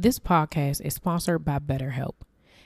[0.00, 2.14] This podcast is sponsored by BetterHelp.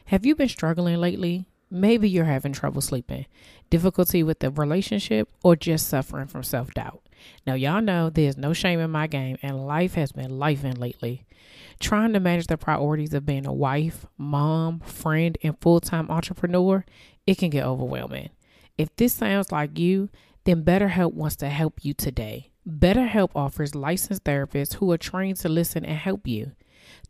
[0.04, 1.46] Have you been struggling lately?
[1.70, 3.24] Maybe you're having trouble sleeping,
[3.70, 7.00] difficulty with the relationship, or just suffering from self doubt.
[7.46, 11.24] Now, y'all know there's no shame in my game, and life has been lifing lately.
[11.80, 16.84] Trying to manage the priorities of being a wife, mom, friend, and full time entrepreneur,
[17.26, 18.28] it can get overwhelming.
[18.76, 20.10] If this sounds like you,
[20.44, 22.50] then BetterHelp wants to help you today.
[22.68, 26.52] BetterHelp offers licensed therapists who are trained to listen and help you.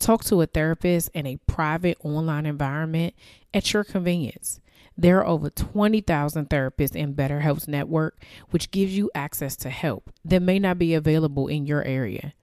[0.03, 3.15] Talk to a therapist in a private online environment
[3.55, 4.59] at your convenience.
[4.99, 10.43] There are over 20,000 therapists in BetterHelp's network, which gives you access to help that
[10.43, 12.35] may not be available in your area.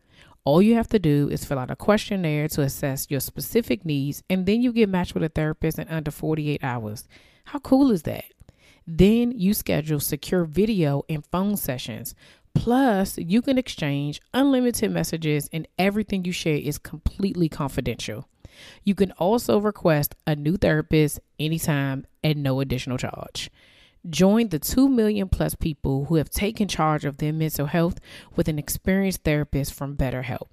[0.45, 4.23] All you have to do is fill out a questionnaire to assess your specific needs,
[4.29, 7.09] and then you get matched with a therapist in under 48 hours.
[7.43, 8.23] How cool is that?
[8.87, 12.15] Then you schedule secure video and phone sessions.
[12.53, 18.27] Plus, you can exchange unlimited messages, and everything you share is completely confidential.
[18.83, 23.49] You can also request a new therapist anytime at no additional charge.
[24.09, 27.99] Join the 2 million plus people who have taken charge of their mental health
[28.35, 30.47] with an experienced therapist from BetterHelp.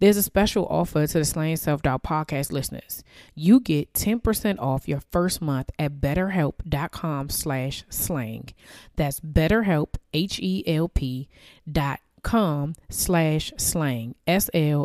[0.00, 3.02] There's a special offer to the Slaying Self Doubt podcast listeners.
[3.34, 8.50] You get 10% off your first month at betterhelp.com slash slaying.
[8.96, 11.28] That's betterhelp, H-E-L-P
[11.70, 14.82] dot com slash slaying, S-L-A-Y-I-N-G.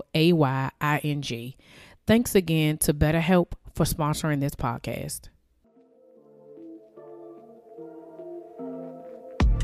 [2.05, 5.29] Thanks again to BetterHelp for sponsoring this podcast.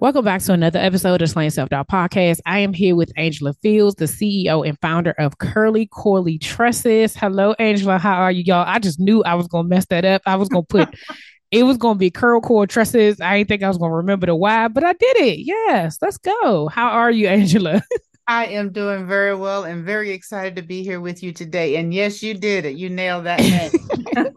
[0.00, 2.40] Welcome back to another episode of Slaying Self Doubt Podcast.
[2.46, 7.14] I am here with Angela Fields, the CEO and founder of Curly Corly Tresses.
[7.14, 7.98] Hello, Angela.
[7.98, 8.64] How are you, y'all?
[8.66, 10.22] I just knew I was gonna mess that up.
[10.24, 10.88] I was gonna put
[11.50, 13.20] it was gonna be curl core tresses.
[13.20, 15.40] I didn't think I was gonna remember the why, but I did it.
[15.40, 16.68] Yes, let's go.
[16.68, 17.82] How are you, Angela?
[18.26, 21.76] I am doing very well and very excited to be here with you today.
[21.76, 22.76] And yes, you did it.
[22.76, 24.32] You nailed that.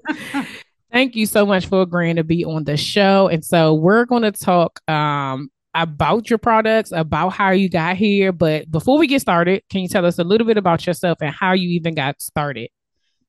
[0.93, 3.27] Thank you so much for agreeing to be on the show.
[3.27, 8.31] And so we're going to talk um, about your products, about how you got here.
[8.31, 11.33] But before we get started, can you tell us a little bit about yourself and
[11.33, 12.69] how you even got started?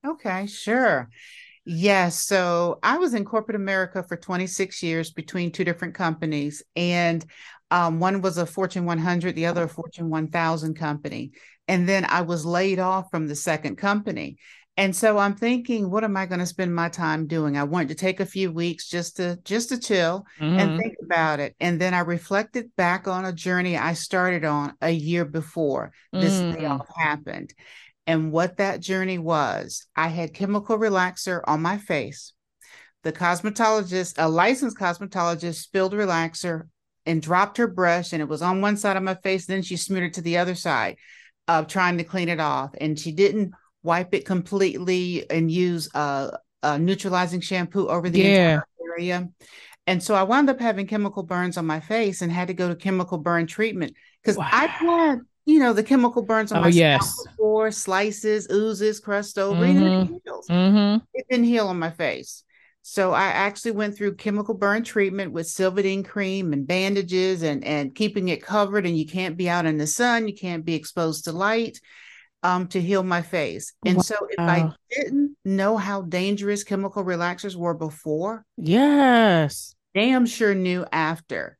[0.07, 1.09] Okay, sure.
[1.65, 2.21] Yes.
[2.27, 6.63] So I was in corporate America for 26 years between two different companies.
[6.77, 7.25] And
[7.71, 11.33] um, one was a Fortune 100, the other a Fortune 1000 company.
[11.67, 14.37] And then I was laid off from the second company.
[14.77, 17.57] And so I'm thinking, what am I going to spend my time doing?
[17.57, 20.59] I wanted to take a few weeks just to just to chill mm-hmm.
[20.59, 21.55] and think about it.
[21.61, 26.41] And then I reflected back on a journey I started on a year before this
[26.41, 26.57] mm.
[26.57, 27.55] layoff happened.
[28.07, 32.33] And what that journey was, I had chemical relaxer on my face.
[33.05, 36.69] The cosmetologist, a licensed cosmetologist, spilled relaxer
[37.07, 39.47] and dropped her brush, and it was on one side of my face.
[39.47, 40.97] Then she smeared it to the other side,
[41.49, 42.71] of trying to clean it off.
[42.81, 43.53] And she didn't
[43.85, 48.27] wipe it completely and use a, a neutralizing shampoo over the yeah.
[48.27, 49.29] entire area.
[49.87, 52.69] And so I wound up having chemical burns on my face and had to go
[52.69, 54.49] to chemical burn treatment because wow.
[54.51, 57.23] I had, you know, the chemical burns on oh, my yes.
[57.27, 60.15] before, slices, oozes, crust over, mm-hmm.
[60.15, 61.05] it, mm-hmm.
[61.13, 62.43] it didn't heal on my face.
[62.87, 67.95] So I actually went through chemical burn treatment with Silvadene cream and bandages and and
[67.95, 68.85] keeping it covered.
[68.85, 71.81] And you can't be out in the sun, you can't be exposed to light
[72.45, 73.73] um, to heal my face.
[73.85, 74.03] And wow.
[74.03, 80.85] so if I didn't know how dangerous chemical relaxers were before, yes, damn sure knew
[80.93, 81.59] after.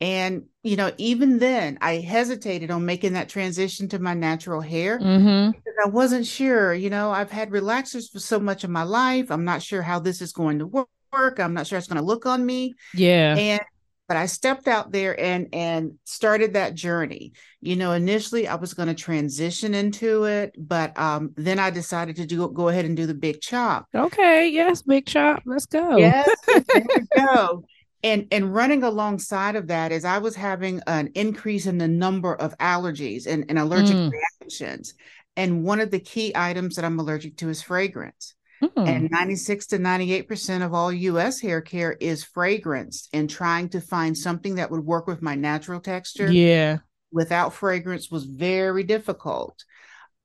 [0.00, 4.98] And you know, even then, I hesitated on making that transition to my natural hair
[4.98, 5.52] mm-hmm.
[5.52, 6.74] because I wasn't sure.
[6.74, 9.30] You know, I've had relaxers for so much of my life.
[9.30, 11.38] I'm not sure how this is going to work.
[11.38, 12.74] I'm not sure it's going to look on me.
[12.92, 13.36] Yeah.
[13.36, 13.62] And
[14.06, 17.32] but I stepped out there and and started that journey.
[17.60, 22.16] You know, initially I was going to transition into it, but um, then I decided
[22.16, 23.86] to do go ahead and do the big chop.
[23.94, 25.42] Okay, yes, big chop.
[25.46, 25.96] Let's go.
[25.96, 26.28] Yes,
[27.16, 27.64] go.
[28.02, 32.34] and and running alongside of that is I was having an increase in the number
[32.34, 34.10] of allergies and, and allergic mm.
[34.10, 34.94] reactions.
[35.36, 38.33] And one of the key items that I'm allergic to is fragrance.
[38.70, 38.88] Mm.
[38.88, 44.16] And 96 to 98% of all US hair care is fragrance and trying to find
[44.16, 46.30] something that would work with my natural texture.
[46.30, 46.78] Yeah.
[47.12, 49.64] Without fragrance was very difficult.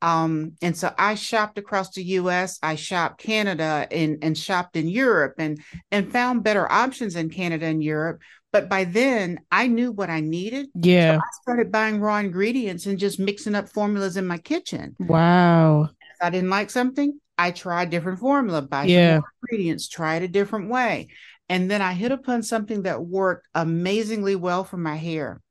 [0.01, 4.87] Um, and so I shopped across the US, I shopped Canada and, and shopped in
[4.87, 5.59] Europe and
[5.91, 8.21] and found better options in Canada and Europe.
[8.51, 10.67] But by then I knew what I needed.
[10.73, 11.15] Yeah.
[11.15, 14.95] So I started buying raw ingredients and just mixing up formulas in my kitchen.
[14.99, 15.83] Wow.
[15.83, 19.21] If I didn't like something, I tried different formula, buy yeah.
[19.41, 21.07] ingredients, try it a different way.
[21.47, 25.41] And then I hit upon something that worked amazingly well for my hair.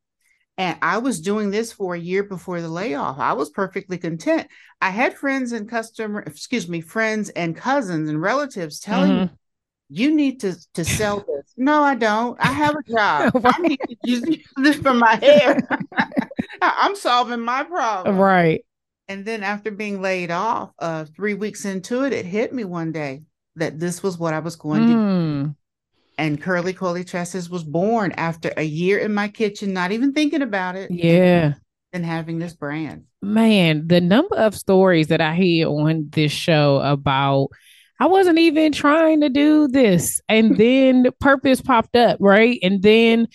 [0.59, 3.19] And I was doing this for a year before the layoff.
[3.19, 4.49] I was perfectly content.
[4.83, 9.23] I had friends and customer, excuse me, friends and cousins and relatives telling mm-hmm.
[9.23, 9.39] me,
[9.89, 11.55] you need to to sell this.
[11.57, 12.37] No, I don't.
[12.39, 13.33] I have a job.
[13.47, 15.67] I need to use this for my hair.
[16.61, 18.19] I'm solving my problem.
[18.19, 18.65] Right.
[19.09, 22.93] And then after being laid off, uh, three weeks into it, it hit me one
[22.93, 23.23] day
[23.57, 24.87] that this was what I was going mm.
[24.87, 25.55] to do
[26.19, 30.43] and Curly Curly Tresses was born after a year in my kitchen, not even thinking
[30.43, 30.91] about it.
[30.91, 31.55] Yeah.
[31.93, 33.05] And having this brand.
[33.23, 37.49] Man, the number of stories that I hear on this show about
[38.01, 40.21] I wasn't even trying to do this.
[40.29, 42.59] And then purpose popped up, right?
[42.63, 43.29] And then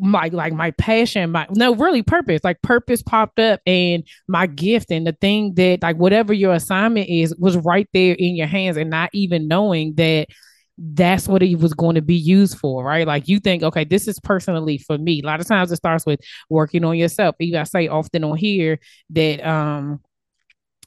[0.00, 4.90] my like my passion my no really purpose like purpose popped up and my gift
[4.90, 8.76] and the thing that like whatever your assignment is was right there in your hands
[8.76, 10.26] and not even knowing that
[10.82, 13.06] that's what it was going to be used for, right?
[13.06, 15.20] Like you think, okay, this is personally for me.
[15.22, 17.36] A lot of times it starts with working on yourself.
[17.38, 18.78] You I say often on here
[19.10, 20.00] that um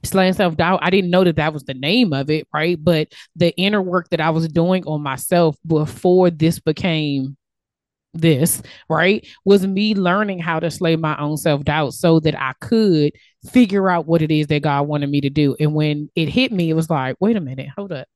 [0.03, 0.79] slaying self doubt.
[0.81, 2.77] I didn't know that that was the name of it, right?
[2.81, 7.37] But the inner work that I was doing on myself before this became
[8.13, 12.53] this, right, was me learning how to slay my own self doubt so that I
[12.61, 13.13] could
[13.51, 15.55] figure out what it is that God wanted me to do.
[15.59, 18.07] And when it hit me, it was like, wait a minute, hold up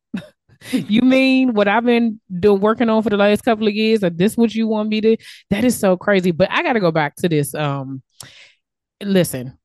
[0.71, 4.03] you mean what I've been doing working on for the last couple of years?
[4.03, 5.17] Or this what you want me to?
[5.49, 6.31] That is so crazy.
[6.31, 7.53] But I gotta go back to this.
[7.53, 8.01] Um
[9.01, 9.57] listen,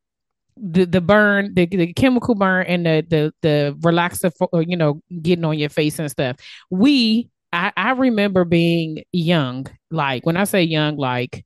[0.56, 5.00] the the burn, the, the chemical burn and the the the relaxer for you know,
[5.20, 6.37] getting on your face and stuff.
[6.70, 11.45] We I, I remember being young, like when I say young, like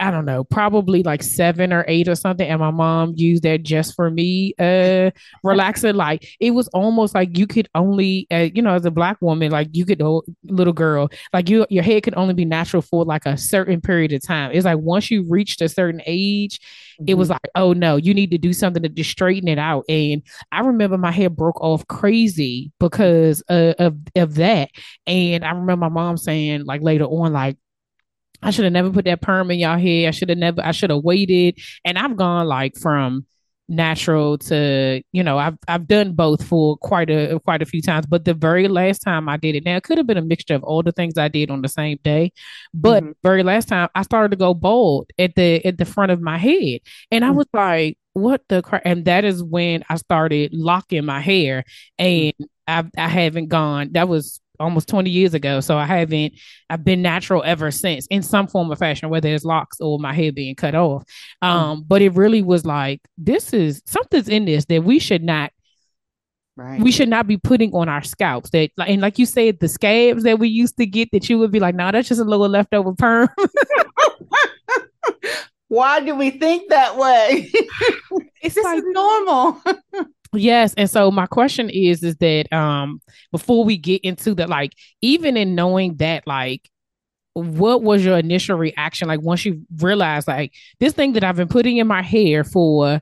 [0.00, 2.48] I don't know, probably like seven or eight or something.
[2.48, 5.10] And my mom used that just for me, uh,
[5.44, 5.94] relaxing.
[5.94, 9.52] Like it was almost like you could only, uh, you know, as a black woman,
[9.52, 13.04] like you could, oh, little girl, like you, your head could only be natural for
[13.04, 14.50] like a certain period of time.
[14.52, 16.60] It's like once you reached a certain age,
[17.06, 17.34] it was mm-hmm.
[17.34, 19.84] like, oh no, you need to do something to just straighten it out.
[19.88, 24.70] And I remember my hair broke off crazy because uh, of of that.
[25.06, 27.56] And I remember my mom saying like later on, like
[28.42, 30.08] I should have never put that perm in y'all hair.
[30.08, 31.58] I should have never, I should have waited.
[31.84, 33.26] And I've gone like from
[33.70, 38.06] natural to, you know, I've I've done both for quite a quite a few times.
[38.06, 40.54] But the very last time I did it, now it could have been a mixture
[40.54, 42.32] of all the things I did on the same day.
[42.74, 43.12] But mm-hmm.
[43.22, 46.36] very last time I started to go bald at the at the front of my
[46.36, 46.80] head.
[47.10, 47.38] And I mm-hmm.
[47.38, 48.82] was like, what the crap?
[48.84, 51.64] And that is when I started locking my hair.
[51.98, 52.44] And mm-hmm.
[52.66, 53.92] I I haven't gone.
[53.92, 55.60] That was almost 20 years ago.
[55.60, 56.34] So I haven't,
[56.68, 60.12] I've been natural ever since in some form of fashion, whether it's locks or my
[60.12, 61.04] hair being cut off.
[61.42, 61.88] Um, mm.
[61.88, 65.50] But it really was like, this is something's in this that we should not.
[66.56, 66.80] Right.
[66.80, 70.24] We should not be putting on our scalps that, and like you said, the scabs
[70.24, 72.24] that we used to get that you would be like, no, nah, that's just a
[72.24, 73.30] little leftover perm.
[75.68, 77.48] Why do we think that way?
[78.42, 79.62] it's this like, is normal.
[80.32, 83.00] Yes, and so my question is is that um
[83.32, 86.68] before we get into the like even in knowing that like
[87.34, 91.48] what was your initial reaction like once you realized like this thing that I've been
[91.48, 93.00] putting in my hair for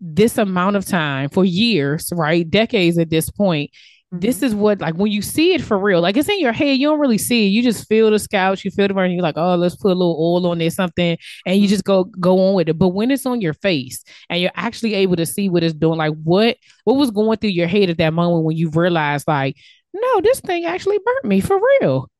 [0.00, 2.48] this amount of time for years, right?
[2.48, 3.70] Decades at this point
[4.12, 4.44] this mm-hmm.
[4.46, 6.88] is what like when you see it for real, like it's in your head, you
[6.88, 7.50] don't really see it.
[7.50, 9.94] You just feel the scouts, you feel the burn, you're like, oh, let's put a
[9.94, 11.70] little oil on there, something, and you mm-hmm.
[11.70, 12.78] just go go on with it.
[12.78, 15.98] But when it's on your face and you're actually able to see what it's doing,
[15.98, 19.56] like what what was going through your head at that moment when you realized, like,
[19.94, 22.10] no, this thing actually burnt me for real.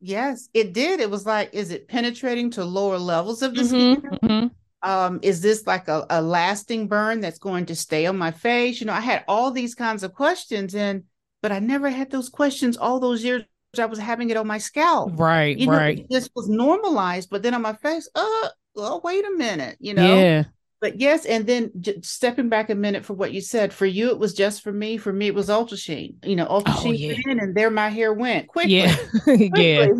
[0.00, 1.00] Yes, it did.
[1.00, 4.18] It was like, is it penetrating to lower levels of the mm-hmm, skin?
[4.22, 4.88] Mm-hmm.
[4.88, 8.80] Um, is this like a, a lasting burn that's going to stay on my face?
[8.80, 11.02] You know, I had all these kinds of questions and
[11.42, 13.42] but I never had those questions all those years
[13.78, 15.12] I was having it on my scalp.
[15.18, 15.98] Right, you right.
[15.98, 19.92] Know, this was normalized, but then on my face, uh, well, wait a minute, you
[19.94, 20.16] know.
[20.16, 20.44] Yeah.
[20.80, 21.70] But yes, and then
[22.02, 24.96] stepping back a minute for what you said, for you it was just for me.
[24.96, 26.16] For me, it was Ultra Sheen.
[26.22, 27.16] You know, Ultra Oh, Sheen yeah.
[27.26, 28.76] in, and there my hair went quickly.
[28.76, 28.96] Yeah.
[29.26, 29.88] yeah.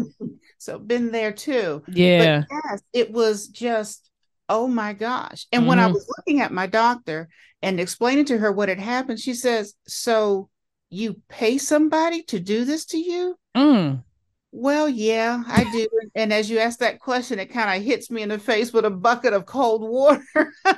[0.60, 1.82] So been there too.
[1.86, 2.40] Yeah.
[2.40, 4.10] But yes, it was just,
[4.48, 5.46] oh my gosh.
[5.52, 5.92] And when I Mhm.
[5.94, 7.28] was looking at my doctor
[7.62, 10.48] and explaining to her what had happened, she says, So
[10.90, 13.36] you pay somebody to do this to you?
[13.56, 14.02] Mm.
[14.50, 15.86] Well, yeah, I do.
[16.14, 18.84] And as you ask that question, it kind of hits me in the face with
[18.84, 20.24] a bucket of cold water.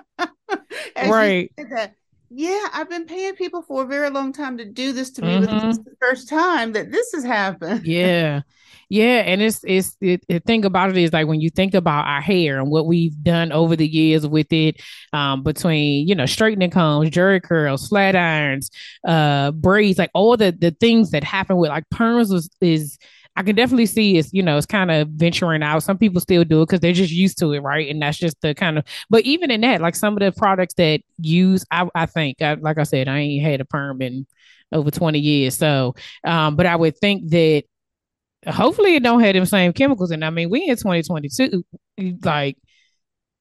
[0.96, 1.50] Right.
[1.56, 1.94] that,
[2.28, 5.40] yeah, I've been paying people for a very long time to do this to me,
[5.40, 7.86] but this is the first time that this has happened.
[7.86, 8.42] Yeah.
[8.90, 9.22] Yeah.
[9.24, 12.20] And it's it's it, the thing about it is like when you think about our
[12.20, 14.82] hair and what we've done over the years with it,
[15.12, 18.68] um, between you know, straightening combs, Jheri curls, flat irons,
[19.06, 22.98] uh, braids, like all the the things that happen with like perms was is
[23.36, 25.84] I can definitely see it's you know it's kind of venturing out.
[25.84, 27.88] Some people still do it because they're just used to it, right?
[27.88, 28.84] And that's just the kind of.
[29.08, 32.54] But even in that, like some of the products that use, I I think, I,
[32.54, 34.26] like I said, I ain't had a perm in
[34.72, 35.94] over twenty years, so
[36.24, 37.64] um, but I would think that
[38.46, 40.10] hopefully it don't have them same chemicals.
[40.10, 41.64] And I mean, we in twenty twenty two,
[42.22, 42.56] like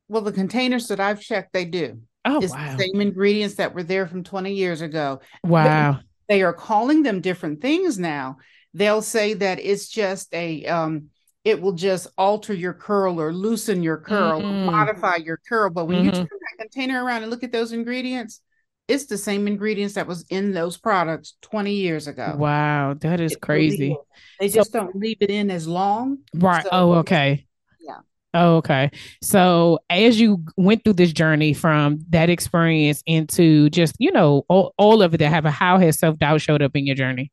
[0.07, 2.01] Well, the containers that I've checked, they do.
[2.25, 5.21] oh It's wow, the same ingredients that were there from 20 years ago.
[5.43, 8.37] wow, They are calling them different things now.
[8.73, 11.09] They'll say that it's just a um
[11.45, 14.65] it will just alter your curl or loosen your curl, or Mm.
[14.65, 15.69] modify your curl.
[15.69, 16.15] But when you Mhm.
[16.15, 18.41] turn that container around and look at those ingredients,
[18.89, 22.35] it's the same ingredients that was in those products 20 years ago.
[22.37, 23.91] wow, that is It really crazy.
[23.91, 23.97] is.
[24.39, 26.19] They So- just don't leave it in as long.
[26.33, 26.63] Right.
[26.63, 27.45] So- oh, okay.
[27.79, 27.99] Yeah.
[28.33, 28.91] Oh, okay.
[29.21, 34.73] So as you went through this journey from that experience into just, you know, all,
[34.77, 37.31] all of it that have a how has self-doubt showed up in your journey?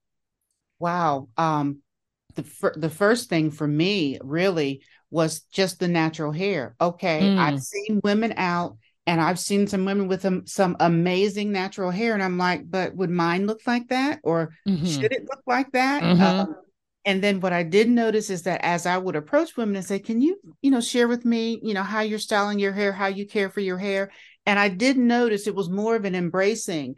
[0.79, 1.29] Wow.
[1.37, 1.79] Um,
[2.35, 6.75] the fir- the first thing for me really was just the natural hair.
[6.81, 7.39] Okay, Mm.
[7.39, 12.15] I've seen women out, and I've seen some women with um, some amazing natural hair,
[12.15, 14.87] and I'm like, but would mine look like that, or Mhm.
[14.87, 16.05] should it look like that?
[16.05, 16.41] Mhm.
[16.41, 16.57] Um,
[17.05, 19.99] and then what I did notice is that as I would approach women and say,
[20.01, 23.07] "Can you, you know, share with me, you know, how you're styling your hair, how
[23.07, 24.11] you care for your hair?"
[24.45, 26.97] And I did notice it was more of an embracing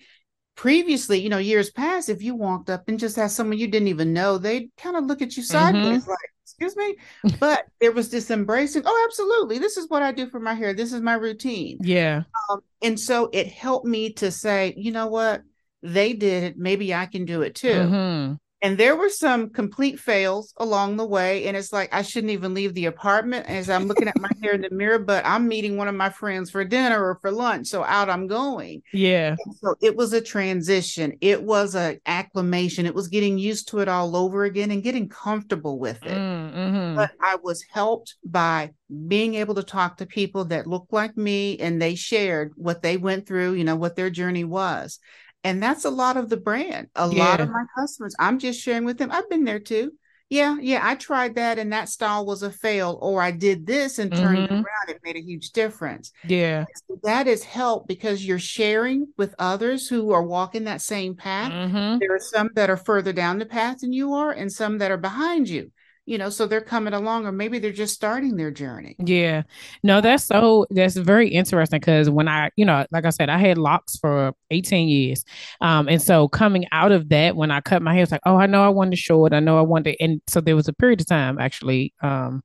[0.56, 3.88] previously, you know, years past, if you walked up and just asked someone you didn't
[3.88, 6.18] even know, they'd kind of look at you sideways, like,
[6.58, 6.96] excuse me.
[7.38, 9.58] But there was this embracing, oh, absolutely.
[9.58, 10.74] This is what I do for my hair.
[10.74, 11.78] This is my routine.
[11.82, 12.24] Yeah.
[12.50, 15.42] Um, and so it helped me to say, you know what?
[15.82, 16.58] They did it.
[16.58, 17.68] Maybe I can do it too.
[17.68, 18.38] Mhm.
[18.60, 21.46] And there were some complete fails along the way.
[21.46, 24.52] And it's like, I shouldn't even leave the apartment as I'm looking at my hair
[24.52, 27.68] in the mirror, but I'm meeting one of my friends for dinner or for lunch.
[27.68, 28.82] So out I'm going.
[28.92, 29.36] Yeah.
[29.60, 31.16] So it was a transition.
[31.20, 32.84] It was a acclimation.
[32.86, 36.18] It was getting used to it all over again and getting comfortable with it.
[36.18, 36.96] Mm, mhm.
[36.96, 38.72] But I was helped by
[39.06, 42.96] being able to talk to people that looked like me and they shared what they
[42.96, 44.98] went through, you know, what their journey was.
[45.44, 46.88] And that's a lot of the brand.
[46.96, 49.10] A lot of my customers, I'm just sharing with them.
[49.12, 49.92] I've been there too.
[50.30, 53.98] Yeah, yeah, I tried that and that style was a fail, or I did this
[53.98, 54.50] and turned Mhm.
[54.50, 54.88] around.
[54.88, 56.12] It made a huge difference.
[56.22, 56.66] Yeah.
[56.88, 61.52] So that is help because you're sharing with others who are walking that same path.
[61.52, 61.98] Mhm.
[62.00, 64.90] There are some that are further down the path than you are, and some that
[64.90, 65.70] are behind you.
[66.08, 68.96] You know, so they're coming along, or maybe they're just starting their journey.
[68.98, 69.42] Yeah.
[69.82, 73.36] No, that's so that's very interesting because when I, you know, like I said, I
[73.36, 75.22] had locks for 18 years.
[75.60, 78.36] Um, and so coming out of that, when I cut my hair, it's like, oh,
[78.36, 79.34] I know I wanted to show it.
[79.34, 82.42] I know I wanted, and so there was a period of time actually, um,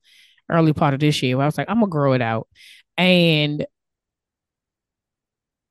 [0.51, 2.50] early part of this year where I was like, I'm gonna grow it out.
[2.98, 3.65] And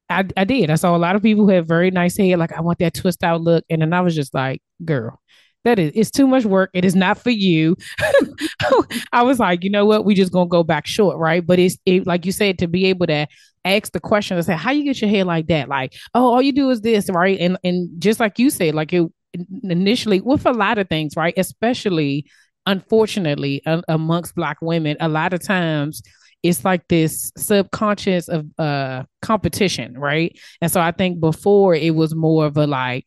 [0.09, 0.71] I, I did.
[0.71, 2.95] I saw a lot of people who had very nice hair, like I want that
[2.95, 3.65] twist out look.
[3.69, 5.21] And then I was just like, girl,
[5.65, 6.71] that is it's too much work.
[6.75, 7.77] It is not for you.
[9.13, 10.05] I was like, you know what?
[10.05, 11.45] We just gonna go back short, right?
[11.45, 13.27] But it's it, like you said, to be able to
[13.65, 15.69] ask the question and say, how you get your hair like that?
[15.69, 17.39] Like, oh, all you do is this, right?
[17.39, 19.11] And and just like you said, like it
[19.63, 21.35] initially with a lot of things, right?
[21.37, 22.27] Especially
[22.67, 26.03] unfortunately a- amongst black women, a lot of times
[26.43, 30.37] it's like this subconscious of uh competition, right?
[30.61, 33.07] And so I think before it was more of a like,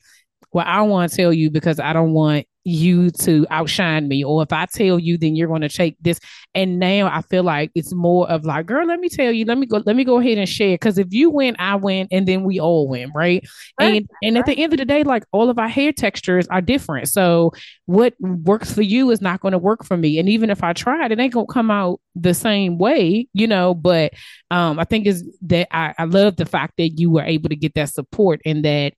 [0.55, 4.23] well, I want to tell you because I don't want you to outshine me.
[4.23, 6.17] Or if I tell you, then you're going to take this.
[6.53, 9.57] And now I feel like it's more of like, girl, let me tell you, let
[9.57, 10.75] me go, let me go ahead and share.
[10.75, 13.45] Because if you win, I win, and then we all win, right?
[13.77, 16.47] Right, and and at the end of the day, like all of our hair textures
[16.47, 17.09] are different.
[17.09, 17.51] So
[17.85, 20.19] what works for you is not going to work for me.
[20.19, 23.73] And even if I tried, it ain't gonna come out the same way, you know.
[23.73, 24.13] But
[24.51, 27.57] um, I think is that I, I love the fact that you were able to
[27.57, 28.93] get that support and that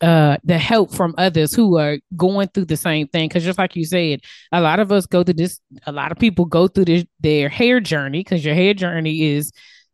[0.00, 3.76] uh the help from others who are going through the same thing because just like
[3.76, 4.20] you said
[4.52, 7.48] a lot of us go through this a lot of people go through this, their
[7.48, 9.52] hair journey because your hair journey is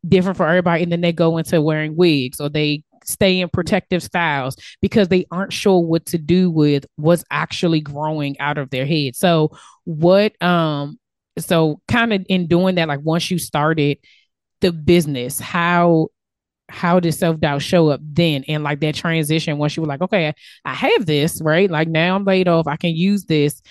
[0.09, 0.83] different for everybody.
[0.83, 5.27] And then they go into wearing wigs or they stay in protective styles because they
[5.31, 9.15] aren't sure what to do with what's actually growing out of their head.
[9.15, 10.99] So what um
[11.39, 13.99] so kind of in doing that, like once you started
[14.61, 16.09] the business, how
[16.69, 20.03] how did self doubt show up then and like that transition once you were like,
[20.03, 21.71] okay, I have this, right?
[21.71, 23.63] Like now I'm laid off, I can use this.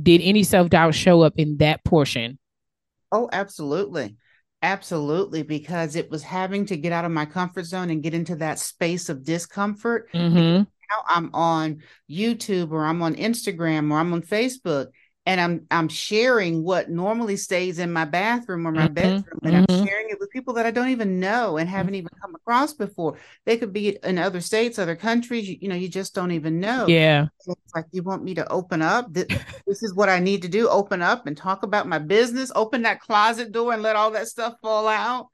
[0.00, 2.38] Did any self doubt show up in that portion?
[3.10, 4.16] Oh, absolutely.
[4.64, 8.36] Absolutely, because it was having to get out of my comfort zone and get into
[8.36, 10.08] that space of discomfort.
[10.12, 10.62] Mm-hmm.
[10.62, 14.88] Now I'm on YouTube or I'm on Instagram or I'm on Facebook
[15.24, 18.94] and I'm I'm sharing what normally stays in my bathroom or my mm-hmm.
[18.94, 19.72] bedroom, and mm-hmm.
[19.72, 22.74] I'm sharing it with people that I don't even know and haven't even come across
[22.74, 23.16] before.
[23.44, 25.48] They could be in other states, other countries.
[25.48, 26.86] You, you know, you just don't even know.
[26.88, 29.12] Yeah, it's like you want me to open up.
[29.12, 29.26] This,
[29.66, 32.50] this is what I need to do: open up and talk about my business.
[32.56, 35.28] Open that closet door and let all that stuff fall out.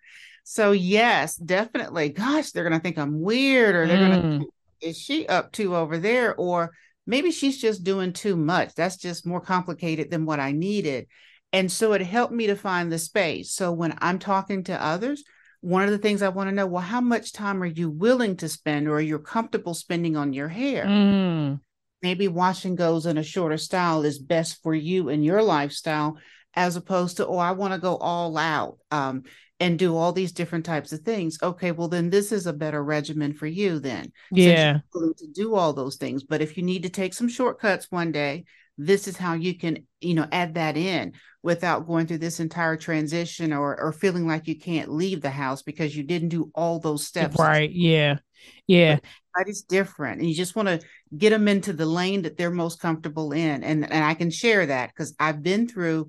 [0.45, 2.11] So yes, definitely.
[2.11, 4.23] Gosh, they're gonna think I'm weird, or they're mm.
[4.23, 4.45] gonna.
[4.83, 6.35] Is she up to over there?
[6.37, 6.73] Or
[7.09, 8.75] maybe she's just doing too much.
[8.75, 11.09] That's just more complicated than what I needed.
[11.53, 13.53] And so it helped me to find the space.
[13.53, 15.25] So when I'm talking to others,
[15.61, 18.37] one of the things I want to know, well, how much time are you willing
[18.37, 20.85] to spend or are you're comfortable spending on your hair?
[20.85, 21.61] Mm.
[22.03, 26.19] Maybe wash and goes in a shorter style is best for you and your lifestyle,
[26.55, 28.79] as opposed to, oh, I want to go all out.
[28.91, 29.25] Um,
[29.61, 32.83] and do all these different types of things okay well then this is a better
[32.83, 34.79] regimen for you then yeah.
[34.93, 38.45] to do all those things but if you need to take some shortcuts one day
[38.79, 41.13] this is how you can you know add that in
[41.43, 45.63] without going through this entire transition or or feeling like you can't leave the house
[45.63, 48.17] because you didn't do all those steps right yeah
[48.67, 48.99] yeah.
[49.47, 50.81] it's different and you just want to
[51.17, 54.67] get them into the lane that they're most comfortable in and and i can share
[54.67, 56.09] that because i've been through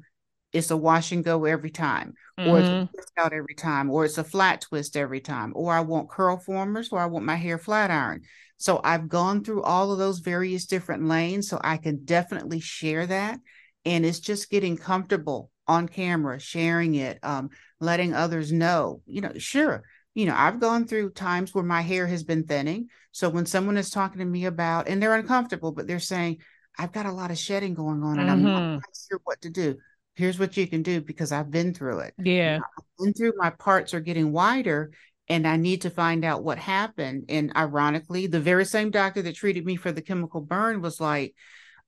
[0.52, 2.50] it's a wash and go every time, mm-hmm.
[2.50, 2.94] or it's a mm-hmm.
[2.94, 6.38] twist out every time, or it's a flat twist every time, or I want curl
[6.38, 8.24] formers, or I want my hair flat iron.
[8.58, 13.06] So I've gone through all of those various different lanes, so I can definitely share
[13.08, 13.40] that.
[13.86, 19.02] And it's just getting comfortable on camera, sharing it, um, letting others know.
[19.06, 19.84] You know, sure,
[20.16, 22.90] you know, I've gone through times where my hair has been thinning.
[23.12, 26.38] So when someone is talking to me about, and they're uncomfortable, but they're saying,
[26.78, 28.48] I've got a lot of shedding going on, and mm-hmm.
[28.48, 29.78] I'm not sure what to do
[30.20, 32.14] here's what you can do because I've been through it.
[32.18, 32.60] Yeah.
[32.78, 34.92] I've been through my parts are getting wider
[35.28, 37.26] and I need to find out what happened.
[37.30, 41.36] And ironically, the very same doctor that treated me for the chemical burn was like,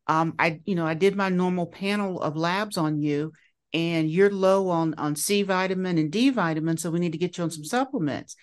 [0.07, 3.33] um, I, you know, I did my normal panel of labs on you
[3.73, 7.37] and you're low on on C vitamin and D vitamin, so we need to get
[7.37, 8.35] you on some supplements.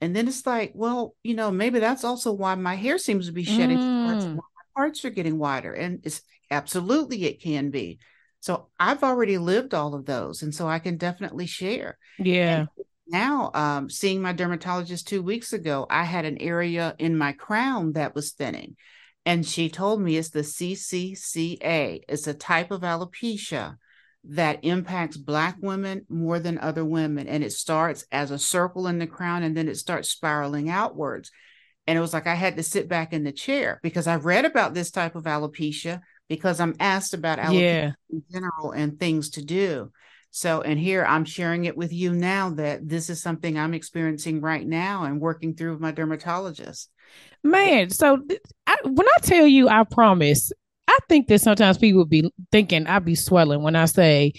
[0.00, 3.32] And then it's like, well, you know, maybe that's also why my hair seems to
[3.32, 3.78] be shedding.
[3.78, 4.36] Mm.
[4.36, 4.42] my
[4.74, 5.72] parts are getting wider.
[5.72, 7.98] And it's absolutely it can be.
[8.46, 10.42] So I've already lived all of those.
[10.42, 11.98] And so I can definitely share.
[12.16, 12.58] Yeah.
[12.58, 12.68] And
[13.08, 17.94] now, um, seeing my dermatologist two weeks ago, I had an area in my crown
[17.94, 18.76] that was thinning.
[19.24, 22.02] And she told me it's the CCCA.
[22.08, 23.78] It's a type of alopecia
[24.22, 27.26] that impacts Black women more than other women.
[27.26, 31.32] And it starts as a circle in the crown and then it starts spiraling outwards.
[31.88, 34.44] And it was like I had to sit back in the chair because I've read
[34.44, 37.92] about this type of alopecia, because I'm asked about alopecia yeah.
[38.10, 39.92] in general and things to do.
[40.30, 44.40] So, and here I'm sharing it with you now that this is something I'm experiencing
[44.40, 46.90] right now and working through with my dermatologist.
[47.42, 48.18] Man, so
[48.66, 50.52] I, when I tell you, I promise,
[50.88, 54.34] I think that sometimes people would be thinking I be swelling when I say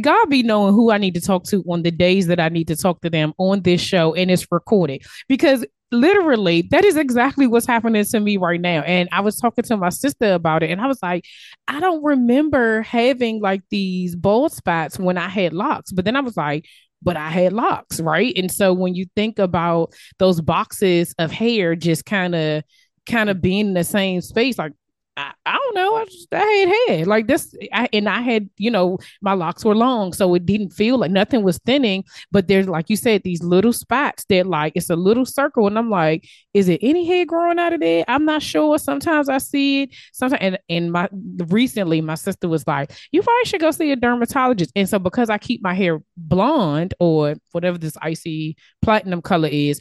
[0.00, 2.68] God be knowing who I need to talk to on the days that I need
[2.68, 7.46] to talk to them on this show and it's recorded because literally that is exactly
[7.46, 8.82] what's happening to me right now.
[8.82, 11.24] And i was talking to my sister about it and i was like
[11.66, 15.92] i don't remember having like these bald spots when i had locks.
[15.92, 16.66] But then i was like
[17.02, 18.32] but i had locks right?
[18.36, 22.62] And so when you think about those boxes of hair just kind of
[23.06, 24.72] kind of being in the same space like
[25.18, 25.96] I, I don't know.
[25.96, 29.64] I just I had hair like this, I, and I had you know my locks
[29.64, 32.04] were long, so it didn't feel like nothing was thinning.
[32.30, 35.76] But there's like you said, these little spots that like it's a little circle, and
[35.76, 38.04] I'm like, is it any hair growing out of there?
[38.06, 38.78] I'm not sure.
[38.78, 39.90] Sometimes I see it.
[40.12, 41.08] Sometimes, and and my
[41.48, 44.70] recently my sister was like, you probably should go see a dermatologist.
[44.76, 49.80] And so because I keep my hair blonde or whatever this icy platinum color is,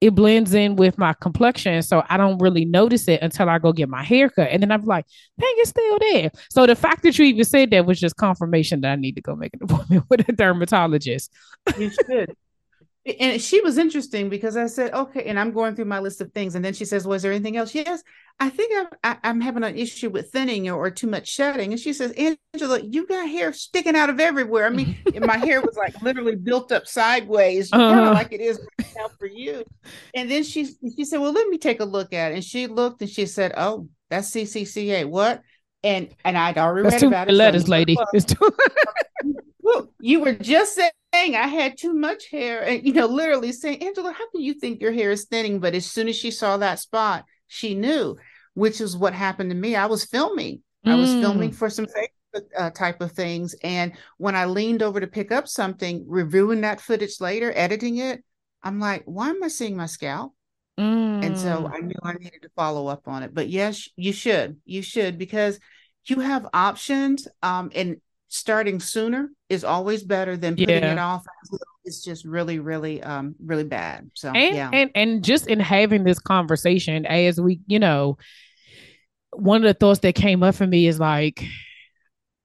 [0.00, 1.82] it blends in with my complexion.
[1.82, 4.48] So I don't really notice it until I go get my haircut.
[4.50, 5.06] And then I'm like,
[5.40, 6.30] dang, it's still there.
[6.50, 9.22] So the fact that you even said that was just confirmation that I need to
[9.22, 11.32] go make an appointment with a dermatologist.
[11.78, 12.36] you should.
[13.20, 16.32] And she was interesting because I said, okay, and I'm going through my list of
[16.32, 16.56] things.
[16.56, 17.72] And then she says, was there anything else?
[17.74, 18.02] Yes,
[18.40, 21.28] I think I'm, I, i am having an issue with thinning or, or, too much
[21.28, 21.72] shedding.
[21.72, 24.66] And she says, Angela, you got hair sticking out of everywhere.
[24.66, 27.94] I mean, my hair was like literally built up sideways, uh-huh.
[27.94, 29.64] kind of like it is right now for you.
[30.14, 30.64] And then she,
[30.96, 32.34] she said, well, let me take a look at it.
[32.34, 35.08] And she looked and she said, oh, that's CCCA.
[35.08, 35.42] What?
[35.84, 37.32] And and I'd already that's read about it.
[37.32, 37.96] Letters, so lady.
[39.60, 43.82] Well, you were just saying I had too much hair, and you know, literally saying,
[43.82, 45.60] Angela, how can you think your hair is thinning?
[45.60, 48.16] But as soon as she saw that spot, she knew,
[48.54, 49.76] which is what happened to me.
[49.76, 50.62] I was filming.
[50.86, 50.92] Mm.
[50.92, 51.54] I was filming mm.
[51.54, 55.48] for some Facebook uh, type of things, and when I leaned over to pick up
[55.48, 58.22] something, reviewing that footage later, editing it,
[58.62, 60.32] I'm like, why am I seeing my scalp?
[60.78, 61.24] Mm.
[61.24, 61.72] And so mm.
[61.72, 63.34] I knew I needed to follow up on it.
[63.34, 64.58] But yes, you should.
[64.64, 65.58] You should because
[66.04, 67.26] you have options.
[67.42, 70.92] Um, and starting sooner is always better than putting yeah.
[70.92, 71.24] it off
[71.84, 76.02] it's just really really um really bad so and, yeah and and just in having
[76.02, 78.18] this conversation as we you know
[79.30, 81.44] one of the thoughts that came up for me is like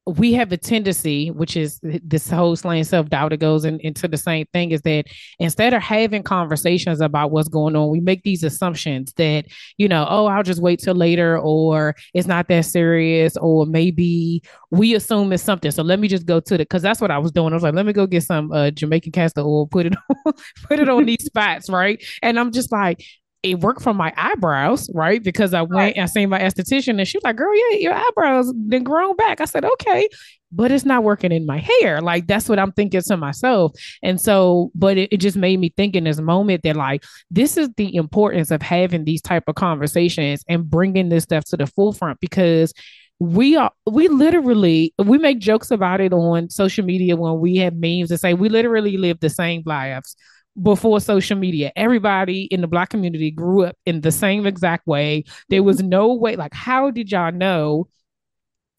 [0.08, 4.08] we have a tendency, which is this whole slaying self doubt that goes in, into
[4.08, 5.06] the same thing, is that
[5.40, 9.46] instead of having conversations about what's going on, we make these assumptions that,
[9.78, 14.42] you know, oh, I'll just wait till later, or it's not that serious, or maybe
[14.72, 15.70] we assume it's something.
[15.70, 16.70] So let me just go to it.
[16.70, 17.54] Cause that's what I was doing.
[17.54, 19.94] I was like, let me go get some uh, Jamaican castor oil, put it
[20.26, 20.34] on,
[20.64, 22.04] put it on these spots, right?
[22.24, 23.04] And I'm just like,
[23.44, 25.22] it worked for my eyebrows, right?
[25.24, 25.98] Because I went right.
[25.98, 29.42] and seen my esthetician and she was like, girl, yeah, your eyebrows then grown back.
[29.42, 30.08] I said, okay,
[30.52, 32.02] but it's not working in my hair.
[32.02, 33.72] Like that's what I'm thinking to myself.
[34.04, 37.58] And so, but it, it just made me think in this moment that like, this
[37.58, 41.66] is the importance of having these type of conversations and bringing this stuff to the
[41.66, 42.74] forefront because
[43.20, 47.76] we are we literally we make jokes about it on social media when we have
[47.76, 50.16] memes that say we literally live the same lives
[50.62, 51.72] before social media.
[51.76, 55.24] Everybody in the black community grew up in the same exact way.
[55.50, 57.88] There was no way, like, how did y'all know?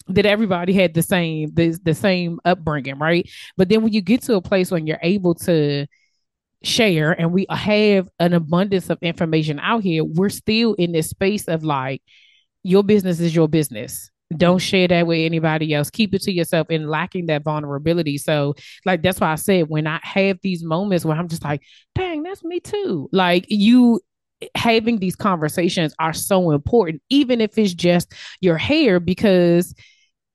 [0.08, 4.22] that everybody had the same the, the same upbringing right but then when you get
[4.22, 5.86] to a place when you're able to
[6.64, 11.46] share and we have an abundance of information out here we're still in this space
[11.48, 12.02] of like
[12.62, 15.90] your business is your business don't share that with anybody else.
[15.90, 18.18] Keep it to yourself and lacking that vulnerability.
[18.18, 21.62] So like that's why i said when i have these moments where i'm just like
[21.94, 23.08] dang that's me too.
[23.12, 24.00] Like you
[24.54, 29.72] having these conversations are so important even if it's just your hair because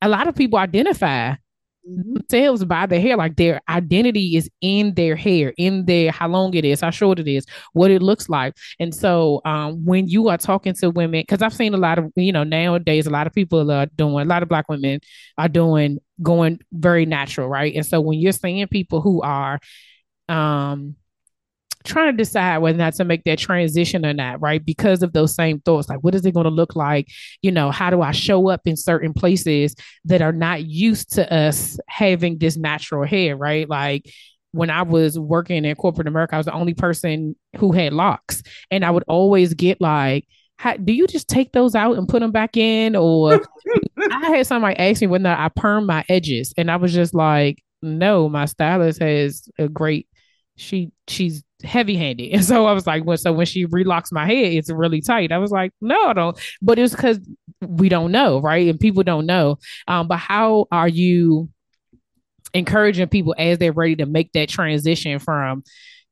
[0.02, 1.34] a lot of people identify
[1.88, 3.18] themselves by their hair.
[3.18, 7.20] Like their identity is in their hair, in their how long it is, how short
[7.20, 8.54] it is, what it looks like.
[8.80, 12.12] And so um, when you are talking to women, because I've seen a lot of,
[12.16, 15.00] you know, nowadays a lot of people are doing, a lot of black women
[15.38, 17.76] are doing going very natural, right?
[17.76, 19.60] And so when you're seeing people who are
[20.30, 20.96] um
[21.88, 24.64] trying to decide whether or not to make that transition or not, right?
[24.64, 25.90] Because of those same thoughts.
[25.90, 27.08] Like, what is it going to look like?
[27.42, 31.34] You know, how do I show up in certain places that are not used to
[31.34, 33.68] us having this natural hair, right?
[33.68, 34.10] Like,
[34.52, 38.42] when I was working in corporate America, I was the only person who had locks.
[38.72, 42.22] And I would always get like, how, do you just take those out and put
[42.22, 42.96] them back in?
[42.96, 43.40] Or
[44.12, 46.54] I had somebody ask me whether I perm my edges.
[46.58, 50.08] And I was just like, no, my stylist has a great,
[50.58, 52.34] she, she's heavy handed.
[52.34, 55.32] And so I was like, well, so when she relocks my head, it's really tight.
[55.32, 56.38] I was like, no, I don't.
[56.62, 57.20] But it's because
[57.62, 58.68] we don't know, right?
[58.68, 59.58] And people don't know.
[59.88, 61.50] Um, but how are you
[62.54, 65.64] encouraging people as they're ready to make that transition from,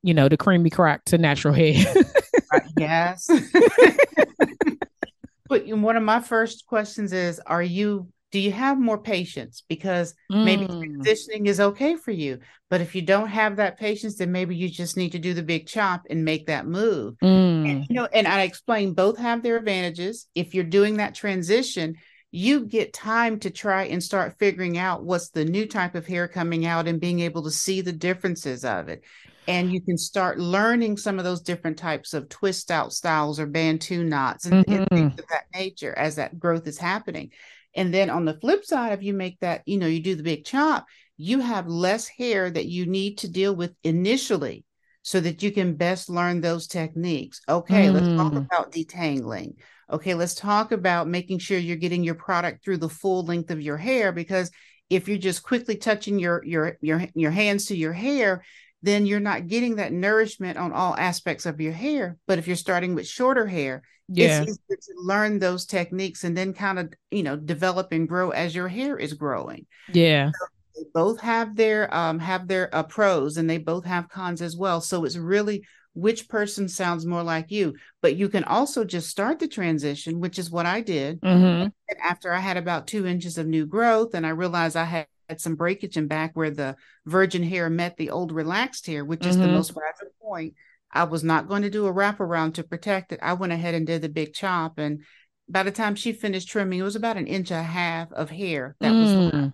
[0.04, 1.86] you know, the creamy crack to natural hair?
[2.54, 3.30] uh, yes.
[5.50, 10.13] but one of my first questions is, are you do you have more patience because
[10.30, 10.43] mm.
[10.43, 12.38] maybe transitioning is okay for you
[12.69, 15.41] but if you don't have that patience then maybe you just need to do the
[15.41, 17.30] big chop and make that move mm.
[17.30, 21.95] and, you know and i explain both have their advantages if you're doing that transition
[22.30, 26.28] you get time to try and start figuring out what's the new type of hair
[26.28, 29.02] coming out and being able to see the differences of it
[29.48, 33.45] and you can start learning some of those different types of twist out styles or
[33.45, 34.74] bantu knots and, mm-hmm.
[34.74, 37.32] and things of that nature as that growth is happening
[37.76, 40.24] and then on the flip side, if you make that, you know, you do the
[40.24, 40.86] big chop,
[41.18, 44.66] you have less hair that you need to deal with initially
[45.02, 47.42] so that you can best learn those techniques.
[47.48, 47.94] Okay, mm.
[47.94, 48.38] let's talk mm.
[48.38, 49.56] about detangling.
[49.92, 53.62] Okay, let's talk about making sure you're getting your product through the full length of
[53.62, 54.50] your hair because
[54.90, 58.44] if you're just quickly touching your your your your hands to your hair,
[58.86, 62.17] then you're not getting that nourishment on all aspects of your hair.
[62.28, 64.41] But if you're starting with shorter hair, yeah.
[64.41, 68.30] it's easier to learn those techniques and then kind of, you know, develop and grow
[68.30, 69.65] as your hair is growing.
[69.91, 70.32] Yeah.
[70.76, 74.56] So both have their um have their uh, pros and they both have cons as
[74.56, 74.82] well.
[74.82, 77.74] So it's really which person sounds more like you.
[78.02, 81.21] But you can also just start the transition, which is what I did.
[81.21, 81.69] Mm-hmm.
[82.04, 85.42] After I had about two inches of new growth, and I realized I had, had
[85.42, 89.38] some breakage in back where the virgin hair met the old relaxed hair, which is
[89.38, 89.42] Mhm.
[89.42, 90.54] the most fragile point.
[90.92, 93.20] I was not going to do a wraparound to protect it.
[93.22, 94.78] I went ahead and did the big chop.
[94.78, 95.04] And
[95.50, 98.30] by the time she finished trimming, it was about an inch and a half of
[98.30, 99.36] hair that was left.
[99.36, 99.54] Mm.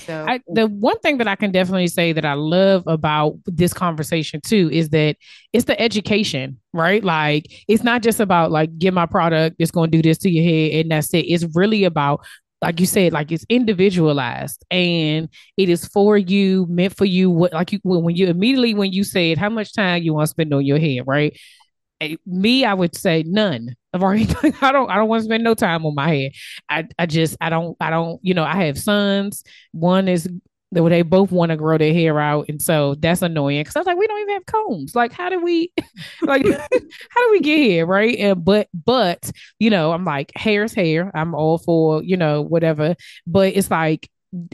[0.00, 3.72] So I, the one thing that I can definitely say that I love about this
[3.72, 5.16] conversation too is that
[5.54, 7.02] it's the education, right?
[7.02, 10.30] Like it's not just about like get my product, it's going to do this to
[10.30, 11.20] your head, and that's it.
[11.20, 12.26] It's really about
[12.62, 17.30] like you said, like it's individualized and it is for you, meant for you.
[17.30, 20.30] What like you when you immediately when you said how much time you want to
[20.30, 21.38] spend on your head, right?
[22.00, 23.74] Eh, me, I would say none.
[23.92, 24.28] I've already
[24.62, 26.32] I don't I don't want to spend no time on my head.
[26.68, 29.44] I I just I don't I don't you know I have sons.
[29.72, 30.28] One is
[30.84, 33.86] they both want to grow their hair out, and so that's annoying because I was
[33.86, 34.94] like, we don't even have combs.
[34.94, 35.72] Like, how do we
[36.22, 38.16] like how do we get here, right?
[38.18, 41.10] And, but but you know, I'm like hair's hair.
[41.14, 42.94] I'm all for you know whatever,
[43.26, 44.08] but it's like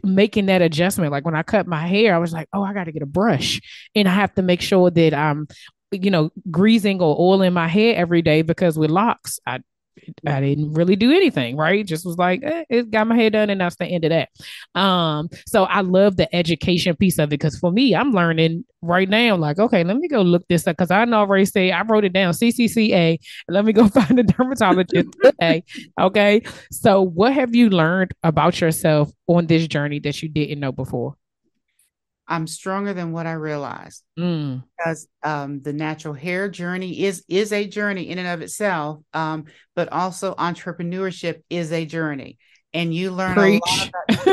[0.04, 1.12] making that adjustment.
[1.12, 3.06] Like when I cut my hair, I was like, oh, I got to get a
[3.06, 3.60] brush,
[3.94, 5.46] and I have to make sure that I'm
[5.92, 9.60] you know, greasing or oiling my hair every day because with locks, I
[10.26, 11.86] I didn't really do anything, right?
[11.86, 14.28] Just was like, eh, it got my hair done, and that's the end of that.
[14.80, 19.08] Um, so I love the education piece of it because for me, I'm learning right
[19.08, 19.36] now.
[19.36, 22.04] Like, okay, let me go look this up because I know already say I wrote
[22.04, 23.18] it down CCCA.
[23.48, 25.64] Let me go find a dermatologist today.
[26.00, 30.72] Okay, so what have you learned about yourself on this journey that you didn't know
[30.72, 31.16] before?
[32.28, 34.02] I'm stronger than what I realized.
[34.18, 39.00] Mm, because um, the natural hair journey is is a journey in and of itself,
[39.14, 42.38] um, but also entrepreneurship is a journey,
[42.72, 43.62] and you learn Preach.
[43.64, 43.88] a lot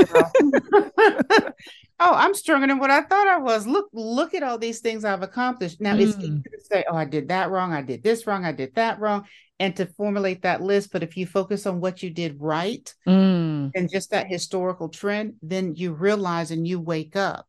[0.10, 1.54] about.
[2.00, 3.68] oh, I'm stronger than what I thought I was.
[3.68, 5.82] Look, look at all these things I've accomplished.
[5.82, 6.24] Now it's Mm.
[6.24, 7.74] easy to say, "Oh, I did that wrong.
[7.74, 8.46] I did this wrong.
[8.46, 9.26] I did that wrong,"
[9.60, 10.92] and to formulate that list.
[10.92, 15.36] But if you focus on what you did right mm, and just that historical trend,
[15.42, 17.46] then you realize and you wake up.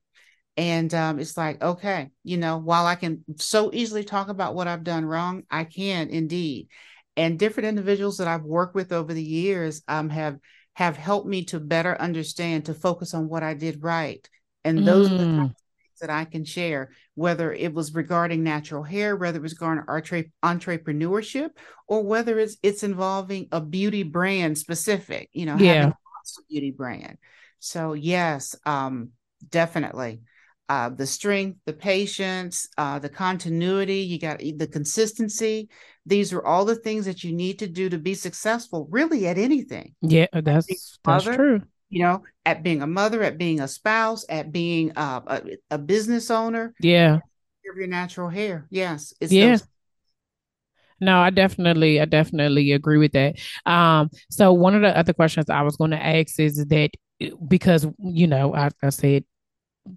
[0.57, 4.69] And um, it's like, okay, you know, while I can so easily talk about what
[4.69, 6.69] I've done wrong, I can indeed.
[7.17, 10.39] And different individuals that I've worked with over the years um, have
[10.75, 14.27] have helped me to better understand, to focus on what I did right.
[14.65, 15.37] And those are the Mm.
[15.37, 19.85] things that I can share, whether it was regarding natural hair, whether it was regarding
[19.89, 21.51] entre- entrepreneurship,
[21.89, 25.73] or whether it's it's involving a beauty brand specific, you know, Yeah.
[25.81, 27.19] having a beauty brand.
[27.59, 29.11] So yes, um,
[29.49, 30.23] definitely
[30.71, 35.69] uh, the strength, the patience, uh, the continuity, you got the consistency.
[36.07, 39.37] These are all the things that you need to do to be successful, really, at
[39.37, 39.97] anything.
[40.01, 41.61] yeah, that's that's true.
[41.89, 45.79] You know, at being a mother, at being a spouse, at being uh, a, a
[45.79, 47.17] business owner Yeah.
[47.17, 48.69] of your natural hair.
[48.71, 49.51] Yes, it's Yeah.
[49.53, 49.69] those-
[51.01, 53.37] No, I definitely, I definitely agree with that.
[53.67, 56.91] Um, so one of the other questions I was going to ask is that
[57.49, 59.25] because you know, I, I said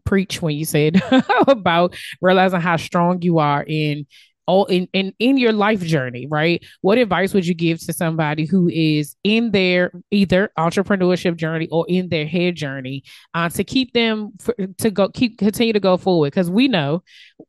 [0.06, 1.02] preach when you said
[1.48, 4.06] about realizing how strong you are in
[4.46, 6.64] all in, in in your life journey, right?
[6.82, 11.86] What advice would you give to somebody who is in their either entrepreneurship journey or
[11.88, 15.98] in their hair journey uh, to keep them for, to go keep continue to go
[15.98, 16.28] forward?
[16.28, 17.04] Because we know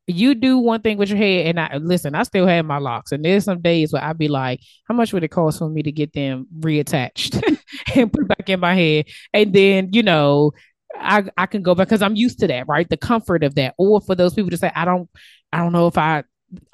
[0.07, 2.15] you do one thing with your hair, and I listen.
[2.15, 5.13] I still have my locks, and there's some days where I'd be like, "How much
[5.13, 7.43] would it cost for me to get them reattached
[7.97, 10.53] and put back in my head And then you know,
[10.99, 12.89] I I can go back because I'm used to that, right?
[12.89, 13.75] The comfort of that.
[13.79, 15.09] Or for those people to say, "I don't,
[15.53, 16.25] I don't know if I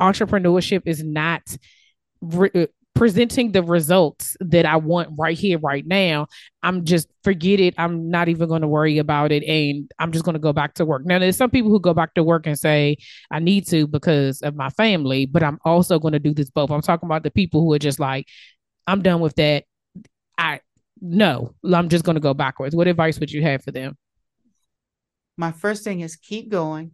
[0.01, 1.43] entrepreneurship is not."
[2.23, 6.27] Re- uh, presenting the results that I want right here, right now,
[6.63, 7.75] I'm just forget it.
[7.79, 9.43] I'm not even going to worry about it.
[9.45, 11.07] And I'm just going to go back to work.
[11.07, 12.99] Now, there's some people who go back to work and say,
[13.31, 16.71] I need to because of my family, but I'm also going to do this both.
[16.71, 18.27] I'm talking about the people who are just like,
[18.87, 19.65] I'm done with that.
[20.37, 20.61] I,
[21.01, 22.75] no, I'm just going to go backwards.
[22.75, 23.97] What advice would you have for them?
[25.41, 26.91] My first thing is keep going.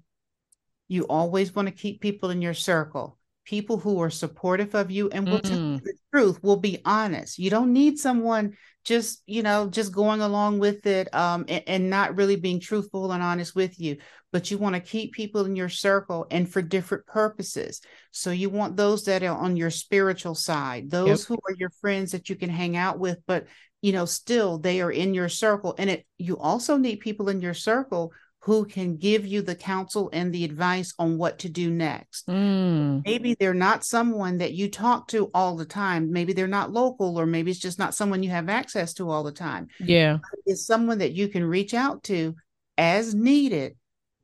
[0.86, 5.08] You always want to keep people in your circle, people who are supportive of you
[5.10, 5.82] and will tell you Mm.
[5.82, 7.40] the truth, will be honest.
[7.40, 11.90] You don't need someone just, you know, just going along with it um, and, and
[11.90, 13.96] not really being truthful and honest with you.
[14.30, 17.80] But you want to keep people in your circle and for different purposes.
[18.12, 22.12] So you want those that are on your spiritual side, those who are your friends
[22.12, 23.46] that you can hang out with, but
[23.82, 25.74] you know, still they are in your circle.
[25.78, 28.12] And it you also need people in your circle
[28.46, 32.28] who can give you the counsel and the advice on what to do next.
[32.28, 33.04] Mm.
[33.04, 36.12] Maybe they're not someone that you talk to all the time.
[36.12, 39.24] Maybe they're not local, or maybe it's just not someone you have access to all
[39.24, 39.66] the time.
[39.80, 40.18] Yeah.
[40.46, 42.36] It's someone that you can reach out to
[42.78, 43.74] as needed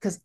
[0.01, 0.21] because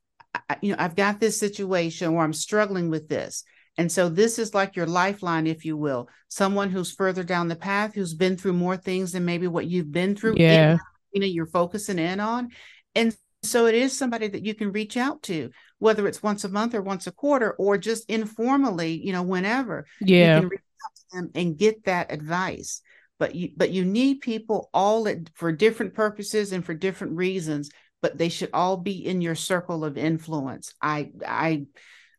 [0.61, 3.43] you know I've got this situation where I'm struggling with this.
[3.79, 7.55] And so this is like your lifeline, if you will, someone who's further down the
[7.55, 10.35] path, who's been through more things than maybe what you've been through.
[10.37, 10.77] Yeah.
[11.13, 12.49] you know, you're focusing in on.
[12.93, 16.49] And so it is somebody that you can reach out to, whether it's once a
[16.49, 19.85] month or once a quarter, or just informally, you know, whenever.
[20.01, 20.35] Yeah.
[20.35, 22.81] You can reach out to them and get that advice.
[23.19, 27.71] But you but you need people all at, for different purposes and for different reasons,
[28.01, 30.75] but they should all be in your circle of influence.
[30.81, 31.65] I I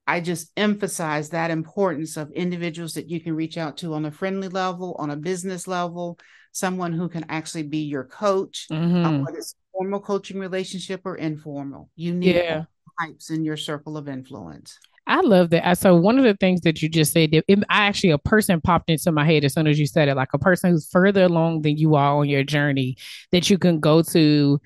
[0.07, 4.11] I just emphasize that importance of individuals that you can reach out to on a
[4.11, 6.19] friendly level, on a business level,
[6.51, 9.25] someone who can actually be your coach, Mhm.
[9.25, 11.89] whether it's formal coaching relationship or informal.
[11.95, 12.65] You need Yeah.
[13.01, 14.77] types in your circle of influence.
[15.07, 15.79] I love that.
[15.79, 18.91] So one of the things that you just said, it- I actually a person popped
[18.91, 21.63] into my head as soon as you said it, like a person who's further along
[21.63, 22.97] than you are on your journey
[23.33, 24.61] that you can go to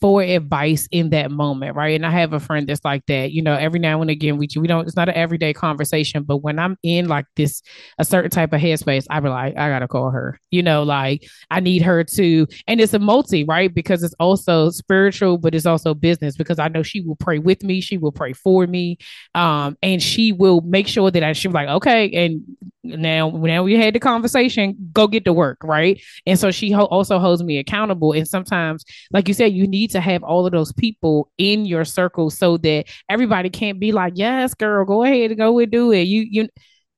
[0.00, 1.94] for advice in that moment, right?
[1.94, 3.32] And I have a friend that's like that.
[3.32, 4.86] You know, every now and again, we we don't.
[4.86, 7.62] It's not an everyday conversation, but when I'm in like this
[7.98, 10.38] a certain type of headspace, I be like, I gotta call her.
[10.50, 13.72] You know, like I need her to, and it's a multi, right?
[13.72, 16.36] Because it's also spiritual, but it's also business.
[16.36, 18.98] Because I know she will pray with me, she will pray for me,
[19.34, 22.42] um, and she will make sure that I she'll like, okay, and
[22.82, 26.00] now now we had the conversation, go get to work, right?
[26.26, 29.89] And so she ho- also holds me accountable, and sometimes like you said, you need
[29.90, 34.14] to have all of those people in your circle so that everybody can't be like,
[34.16, 36.02] yes, girl, go ahead and go and do it.
[36.02, 36.48] You you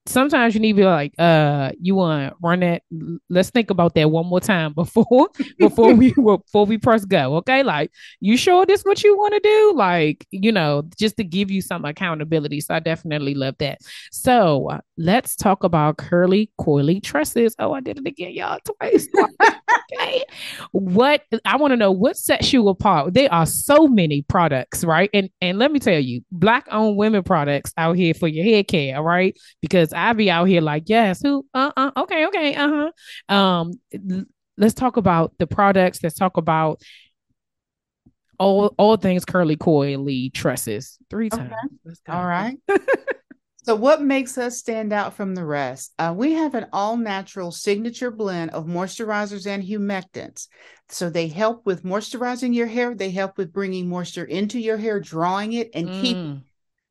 [0.07, 2.83] sometimes you need to be like, uh, you want to run that.
[3.29, 5.29] Let's think about that one more time before
[5.59, 7.37] before we before we press go.
[7.37, 9.73] Okay, like you sure this what you want to do?
[9.75, 12.61] Like you know, just to give you some accountability.
[12.61, 13.81] So I definitely love that.
[14.11, 17.55] So uh, let's talk about curly coily tresses.
[17.59, 19.09] Oh, I did it again, y'all twice.
[19.93, 20.25] okay.
[20.73, 23.15] What I want to know what sets you apart.
[23.15, 25.11] There are so many products, right?
[25.13, 28.65] And and let me tell you, black owned women products out here for your hair
[28.65, 29.39] care, right?
[29.61, 33.35] Because I be out here like, yes, who uh uh okay, okay, uh-huh.
[33.35, 33.73] Um
[34.57, 36.81] let's talk about the products, let's talk about
[38.39, 40.99] all all things curly coily tresses.
[41.11, 41.37] Three Okay.
[41.37, 41.55] times.
[41.85, 42.13] Let's go.
[42.13, 42.57] All right.
[43.65, 45.93] so, what makes us stand out from the rest?
[45.99, 50.49] Uh, we have an all natural signature blend of moisturizers and humectants.
[50.89, 54.99] So, they help with moisturizing your hair, they help with bringing moisture into your hair,
[54.99, 56.43] drawing it, and keep Mm.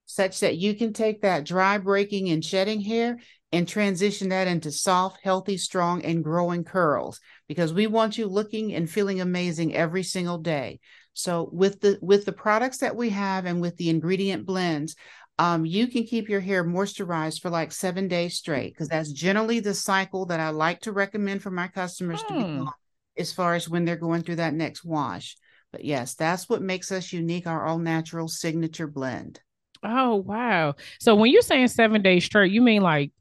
[0.05, 3.17] such that you can take that dry, breaking, and shedding hair
[3.51, 8.73] and transition that into soft, healthy, strong, and growing curls because we want you looking
[8.73, 10.79] and feeling amazing every single day.
[11.13, 14.95] So with the with the products that we have and with the ingredient blends,
[15.41, 19.59] um, you can keep your hair moisturized for like seven days straight because that's generally
[19.59, 22.59] the cycle that I like to recommend for my customers to be Hmm.
[22.59, 22.73] on
[23.17, 25.35] as far as when they're going through that next wash.
[25.71, 29.39] But yes, that's what makes us unique, our all natural signature blend.
[29.83, 30.75] Oh wow.
[30.99, 33.11] So when you're saying seven days straight, you mean like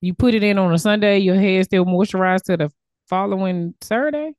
[0.00, 2.70] you put it in on a Sunday, your hair is still moisturized to the
[3.08, 4.32] following Saturday?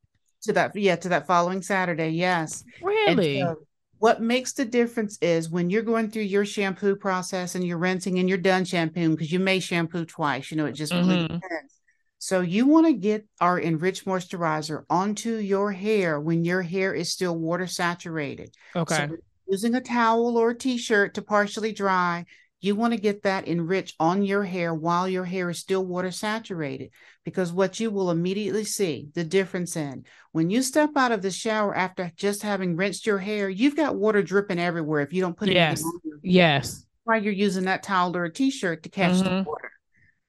[0.43, 3.41] to that yeah to that following saturday yes Really?
[3.41, 3.55] so
[3.99, 8.19] what makes the difference is when you're going through your shampoo process and you're rinsing
[8.19, 11.41] and you're done shampooing because you may shampoo twice you know it just really Mhm.
[11.41, 11.79] depends
[12.17, 17.11] so you want to get our enriched moisturizer onto your hair when your hair is
[17.11, 19.07] still water saturated Okay.
[19.07, 19.15] so
[19.47, 22.25] using a towel or a t-shirt to partially dry
[22.65, 26.11] you want to get that enriched on your hair while your hair is still water
[26.11, 26.89] saturated
[27.23, 31.31] because what you will immediately see the difference in when you step out of the
[31.31, 35.37] shower after just having rinsed your hair you've got water dripping everywhere if you don't
[35.37, 35.83] put it Yes.
[35.83, 36.85] on your yes.
[37.03, 39.45] while you're using that towel or a t-shirt to catch the Mhm.
[39.45, 39.71] water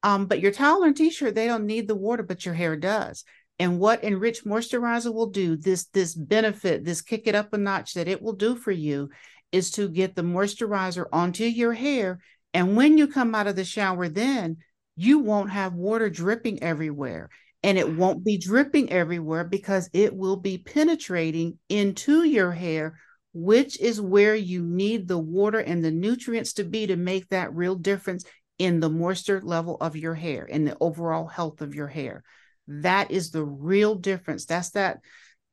[0.02, 3.24] um but your towel and t-shirt they don't need the water but your hair does
[3.58, 7.94] and what enriched moisturizer will do this this benefit this kick it up a notch
[7.94, 9.08] that it will do for you
[9.52, 12.18] is to get the moisturizer onto your hair.
[12.54, 14.58] And when you come out of the shower then
[14.96, 17.28] you won't have water dripping everywhere.
[17.62, 22.98] And it won't be dripping everywhere because it will be penetrating into your hair
[23.38, 27.54] which is where you need the water and the nutrients to be to make that
[27.54, 28.24] real difference
[28.58, 32.22] in the moisture level of your hair and the overall health of your hair.
[32.66, 34.46] That is the real difference.
[34.46, 35.00] That's that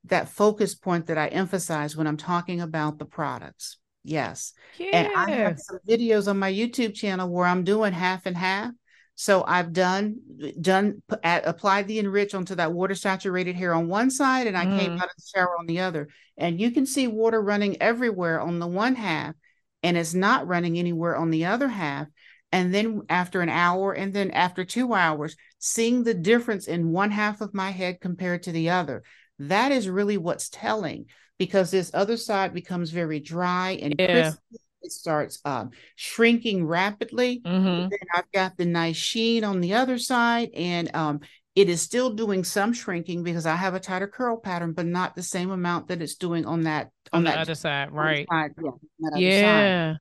[0.06, 4.54] that focus point that i emphasize when i'm talking about the products yes
[4.92, 8.72] and I have some videos on my YouTube channel where I'm doing half and half.
[9.16, 10.18] So I've done
[10.60, 14.66] done at, applied the enrich onto that water saturated hair on one side, and I
[14.66, 14.98] came Mhm.
[14.98, 16.10] out of the shower on the other.
[16.36, 19.36] And you can see water running everywhere on the one half,
[19.84, 22.08] and it's not running anywhere on the other half.
[22.52, 27.12] And then after an hour, and then after two hours, seeing the difference in one
[27.12, 29.04] half of my head compared to the other.
[29.40, 31.06] That is really what's telling.
[31.38, 34.22] Because this other side becomes very dry and Yeah.
[34.32, 34.58] crispy.
[34.82, 37.40] It starts um, shrinking rapidly.
[37.46, 37.90] Mm-hmm.
[37.90, 41.22] Then I've got the nice sheen on the other side, and um,
[41.56, 45.16] it is still doing some shrinking because I have a tighter curl pattern, but not
[45.16, 48.28] the same amount that it's doing on that On the that other side, right?
[48.30, 49.98] side, yeah, on that other side.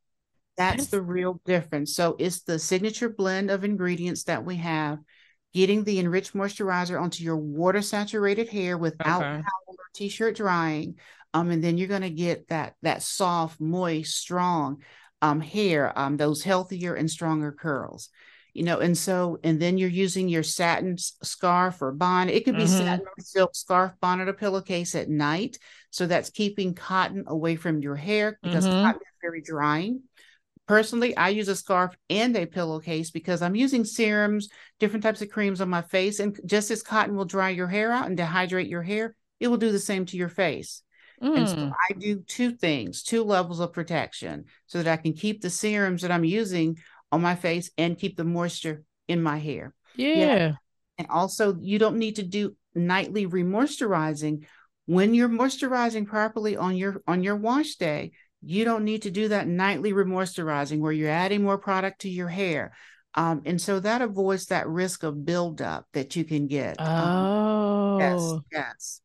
[0.57, 1.95] That's That's- the real difference.
[1.95, 4.99] So it's the signature blend of ingredients that we have,
[5.55, 9.31] getting the enriched moisturizer onto your water saturated hair without Okay.
[9.43, 10.97] towel or t-shirt drying.
[11.35, 14.83] Um, and then you're gonna get that that soft, moist, strong
[15.23, 18.09] um hair, um, those healthier and stronger curls.
[18.55, 22.35] You know, and so and then you're using your satin scarf or bonnet.
[22.35, 22.69] It could be Mhm.
[22.69, 25.59] satin or silk scarf, bonnet, or pillowcase at night.
[25.91, 28.83] So that's keeping cotton away from your hair because Mhm.
[28.83, 30.03] cotton is very drying.
[30.67, 35.31] Personally, I use a scarf and a pillowcase because I'm using serums, different types of
[35.31, 36.21] creams on my face.
[36.21, 39.57] And just as cotton will dry your hair out and dehydrate your hair, it will
[39.57, 40.83] do the same to your face.
[41.23, 41.73] And so Mm.
[41.89, 46.03] I do two things, two levels of protection so that I can keep the serums
[46.03, 46.79] that I'm using
[47.13, 49.75] on my face and keep the moisture in my hair.
[49.95, 50.55] Yeah.
[50.99, 54.47] And also, you don't need to do nightly remoisturizing.
[54.87, 58.13] When you're moisturizing properly on your on your wash day,
[58.43, 62.29] you don't need to do that nightly remoisturizing where you're adding more product to your
[62.29, 62.73] hair.
[63.15, 66.81] Um, and so that avoids that risk of buildup that you can get.
[66.81, 68.43] Um, yes, Oh.
[68.51, 69.01] yes.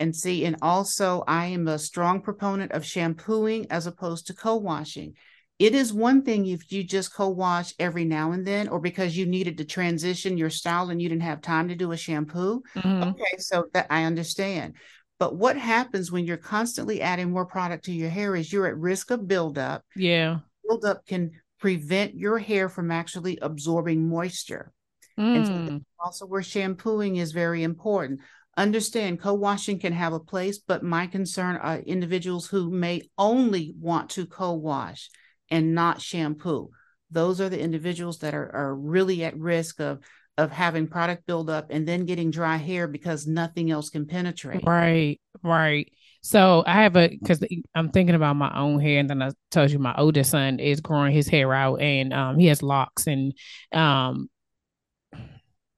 [0.00, 5.14] And see, and also I am a strong proponent of shampooing as opposed to co-washing.
[5.58, 9.26] It is one thing if you just co-wash every now and then, or because you
[9.26, 12.62] needed to transition your style and you didn't have time to do a shampoo.
[12.76, 13.08] Mhm.
[13.08, 14.74] Okay, so that I understand.
[15.18, 18.76] But what happens when you're constantly adding more product to your hair is you're at
[18.78, 19.82] risk of buildup.
[19.96, 20.38] Yeah.
[20.64, 24.72] Buildup can prevent your hair from actually absorbing moisture.
[25.16, 25.84] And so Mm.
[25.98, 28.20] also where shampooing is very important.
[28.58, 34.10] Understand co-washing can have a place, but my concern are individuals who may only want
[34.10, 35.10] to co-wash
[35.48, 36.70] and not shampoo.
[37.08, 40.00] Those are the individuals that are, are really at risk of
[40.36, 44.66] of having product buildup and then getting dry hair because nothing else can penetrate.
[44.66, 45.90] Right, right.
[46.22, 47.40] So I have a because
[47.76, 50.80] I'm thinking about my own hair, and then I told you my oldest son is
[50.80, 53.32] growing his hair out, and um he has locks, and
[53.72, 54.28] um,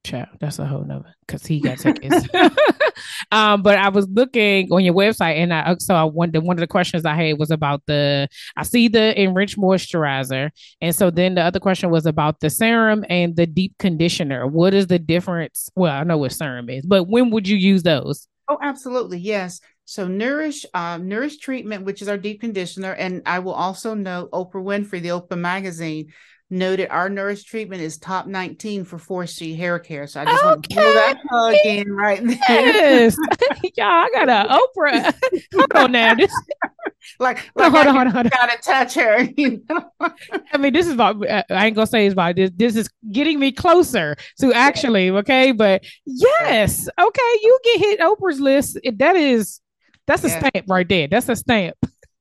[0.05, 2.27] child, that's a whole nother because he got tickets.
[3.33, 6.61] um, but I was looking on your website, and I so I wonder one of
[6.61, 11.35] the questions I had was about the I see the enriched moisturizer, and so then
[11.35, 14.47] the other question was about the serum and the deep conditioner.
[14.47, 15.71] What is the difference?
[15.75, 18.29] Well, I know what serum is, but when would you use those?
[18.49, 19.19] Oh, absolutely.
[19.19, 19.61] Yes.
[19.91, 24.31] So Nourish, uh, Nourish Treatment, which is our deep conditioner, and I will also note
[24.31, 26.13] Oprah Winfrey, the Oprah magazine,
[26.51, 30.07] noted our Nourish Treatment is top 19 for 4C hair care.
[30.07, 32.37] So I just want to throw that plug in right there.
[32.49, 33.17] Yes.
[33.77, 35.15] Y'all, I got an Oprah.
[35.55, 36.15] hold on now.
[36.15, 36.33] This,
[37.21, 38.31] like, no, like hold I on, hold on, hold on.
[38.31, 39.23] gotta touch her.
[39.37, 39.91] You know?
[40.53, 42.51] I mean, this is about, I ain't gonna say it's about this.
[42.55, 45.53] This is getting me closer to actually, okay?
[45.53, 48.79] But yes, okay, you get hit Oprah's list.
[48.97, 49.61] That is,
[50.07, 50.49] that's a Yeah.
[50.49, 51.07] stamp right there.
[51.09, 51.77] That's a stamp.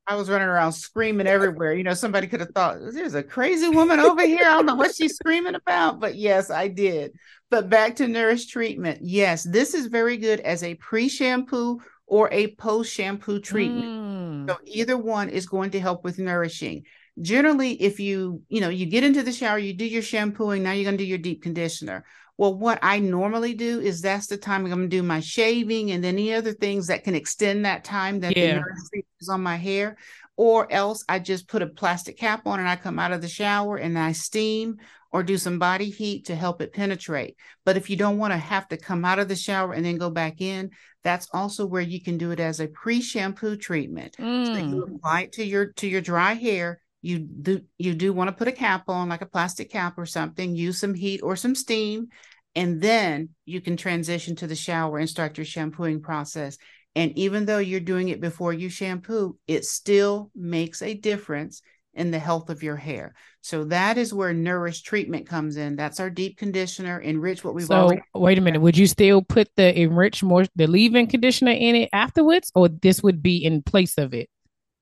[0.10, 1.74] I was running around screaming everywhere.
[1.74, 4.41] You know, somebody could have thought there's a crazy woman over here.
[4.41, 7.12] I don't know what she's screaming about, but yes, I did.
[7.51, 8.99] But back to Nourish Treatment.
[9.03, 13.86] Yes, this is very good as a pre shampoo or a post shampoo treatment.
[13.86, 14.49] Mm.
[14.49, 16.86] So either one is going to help with nourishing.
[17.22, 20.72] Generally, if you, you know, you get into the shower, you do your shampooing, now
[20.72, 22.03] you're going to do your deep conditioner.
[22.39, 25.91] Well, what I normally do is that's the time I'm going to do my shaving
[25.91, 28.61] and any other things that can extend that time that Yeah.
[28.93, 29.97] the is on my hair.
[30.37, 33.27] Or else I just put a plastic cap on and I come out of the
[33.27, 34.77] shower and I steam
[35.11, 37.35] or do some body heat to help it penetrate.
[37.65, 39.97] But if you don't want to have to come out of the shower and then
[39.97, 40.69] go back in,
[41.03, 44.15] that's also where you can do it as a pre-shampoo treatment.
[44.17, 44.69] So Mm.
[44.69, 46.79] you apply it to your to your dry hair.
[47.01, 50.05] You do you do want to put a cap on, like a plastic cap or
[50.05, 50.55] something.
[50.55, 52.07] Use some heat or some steam,
[52.55, 56.57] and then you can transition to the shower and start your shampooing process.
[56.95, 61.61] And even though you're doing it before you shampoo, it still makes a difference
[61.93, 63.13] in the health of your hair.
[63.41, 65.75] So that is where Nourish treatment comes in.
[65.75, 68.01] That's our deep conditioner, enrich what we've So already.
[68.13, 68.61] wait a minute.
[68.61, 73.01] Would you still put the enrich more the leave-in conditioner in it afterwards, or this
[73.01, 74.29] would be in place of it?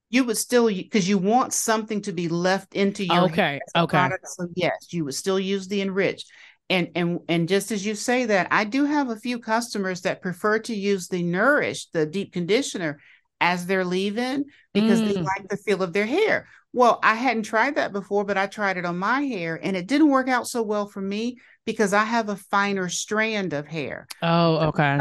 [0.09, 3.59] You would still because you want something to be left into your Okay.
[3.75, 3.97] Okay.
[3.97, 4.27] product.
[4.29, 6.23] So yes, you would still use the enrich.
[6.69, 10.21] And and and just as you say that, I do have a few customers that
[10.21, 12.99] prefer to use the nourish, the deep conditioner,
[13.39, 15.23] as their leave-in because they Mm.
[15.23, 16.47] like the feel of their hair.
[16.73, 19.87] Well, I hadn't tried that before, but I tried it on my hair and it
[19.87, 24.07] didn't work out so well for me because I have a finer strand of hair.
[24.21, 24.99] Oh, okay.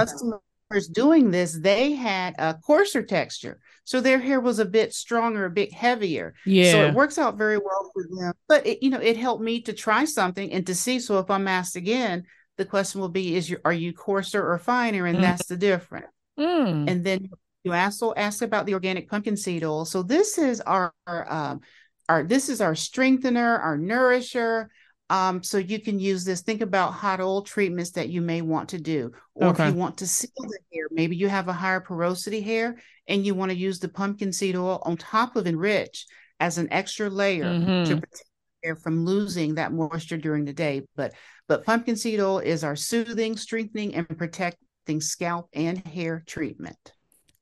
[0.68, 3.60] Customers doing this, they had a coarser texture.
[3.84, 6.34] So their hair was a bit stronger, a bit heavier.
[6.44, 6.72] Yeah.
[6.72, 8.32] So it works out very well for them.
[8.48, 10.98] But it, you know, it helped me to try something and to see.
[10.98, 12.24] So if I'm asked again,
[12.56, 15.06] the question will be, is you are you coarser or finer?
[15.06, 15.20] And mm.
[15.20, 16.06] that's the difference.
[16.38, 16.90] Mm.
[16.90, 17.30] And then
[17.62, 19.84] you also asked about the organic pumpkin seed oil.
[19.84, 21.60] So this is our, our um,
[22.08, 24.70] our this is our strengthener, our nourisher.
[25.08, 26.42] Um, so you can use this.
[26.42, 29.68] Think about hot oil treatments that you may want to do, or okay.
[29.68, 32.76] if you want to seal the hair, maybe you have a higher porosity hair
[33.06, 36.06] and you want to use the pumpkin seed oil on top of enrich
[36.40, 37.84] as an extra layer mm-hmm.
[37.84, 38.24] to protect
[38.64, 40.82] hair from losing that moisture during the day.
[40.96, 41.12] But
[41.46, 46.76] but pumpkin seed oil is our soothing, strengthening, and protecting scalp and hair treatment.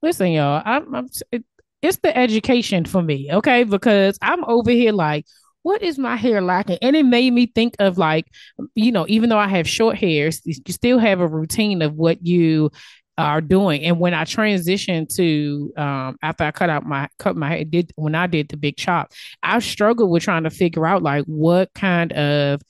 [0.02, 1.44] Listen, y'all, I'm, I'm it,
[1.80, 3.64] it's the education for me, okay?
[3.64, 5.24] Because I'm over here like,
[5.64, 6.76] what is my hair lacking?
[6.82, 8.26] And it made me think of like,
[8.74, 12.24] you know, even though I have short hair, you still have a routine of what
[12.24, 12.70] you
[13.16, 13.82] are doing.
[13.82, 17.92] And when I transitioned to um after I cut out my cut my hair, did
[17.96, 19.12] when I did the big chop,
[19.42, 22.60] I struggled with trying to figure out like what kind of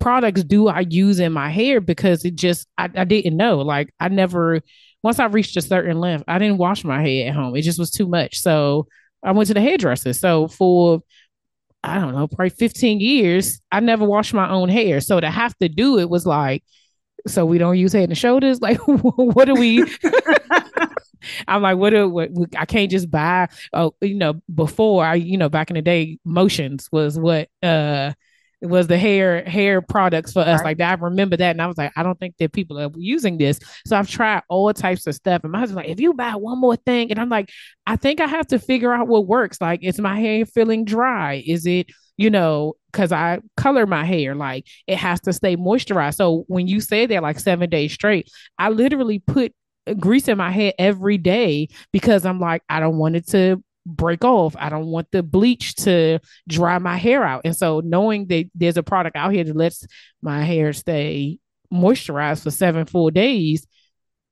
[0.00, 3.58] products do I use in my hair because it just I, I didn't know.
[3.58, 4.60] Like I never
[5.04, 7.54] once I reached a certain length, I didn't wash my hair at home.
[7.54, 8.40] It just was too much.
[8.40, 8.88] So
[9.22, 10.14] I went to the hairdresser.
[10.14, 11.02] So for
[11.86, 15.00] I don't know, probably 15 years, I never washed my own hair.
[15.00, 16.64] So to have to do it was like,
[17.26, 18.60] so we don't use head and shoulders.
[18.62, 19.84] Like, what do we?
[21.48, 23.48] I'm like, what do what, I can't just buy?
[23.72, 28.12] Oh, you know, before I, you know, back in the day, motions was what uh
[28.64, 30.60] it was the hair hair products for us.
[30.60, 30.64] Right.
[30.64, 32.90] Like that, I remember that, and I was like, I don't think that people are
[32.96, 33.60] using this.
[33.86, 36.58] So I've tried all types of stuff, and my husband's like, if you buy one
[36.58, 37.50] more thing, and I'm like,
[37.86, 39.60] I think I have to figure out what works.
[39.60, 41.42] Like, is my hair feeling dry?
[41.46, 46.14] Is it you know, because I color my hair, like it has to stay moisturized.
[46.14, 49.52] So when you say that like seven days straight, I literally put
[49.98, 54.24] grease in my hair every day because I'm like, I don't want it to break
[54.24, 54.56] off.
[54.58, 57.42] I don't want the bleach to dry my hair out.
[57.44, 59.86] And so knowing that there's a product out here that lets
[60.22, 61.38] my hair stay
[61.72, 63.66] moisturized for seven full days,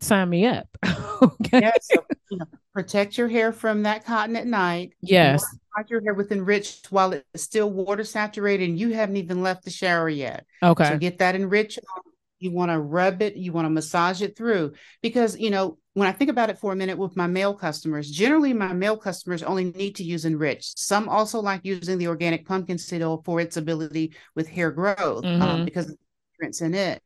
[0.00, 0.66] sign me up.
[1.22, 1.60] okay.
[1.60, 4.94] Yeah, so, you know, protect your hair from that cotton at night.
[5.00, 5.44] Yes.
[5.76, 9.64] Wash your hair with enriched while it's still water saturated and you haven't even left
[9.64, 10.46] the shower yet.
[10.62, 10.84] Okay.
[10.88, 11.78] So get that enriched
[12.42, 14.72] you want to rub it, you want to massage it through.
[15.00, 18.10] Because, you know, when I think about it for a minute with my male customers,
[18.10, 20.78] generally my male customers only need to use enriched.
[20.78, 25.24] Some also like using the organic pumpkin seed oil for its ability with hair growth
[25.24, 25.42] um, mm-hmm.
[25.42, 25.96] um, because of
[26.40, 27.02] the in it.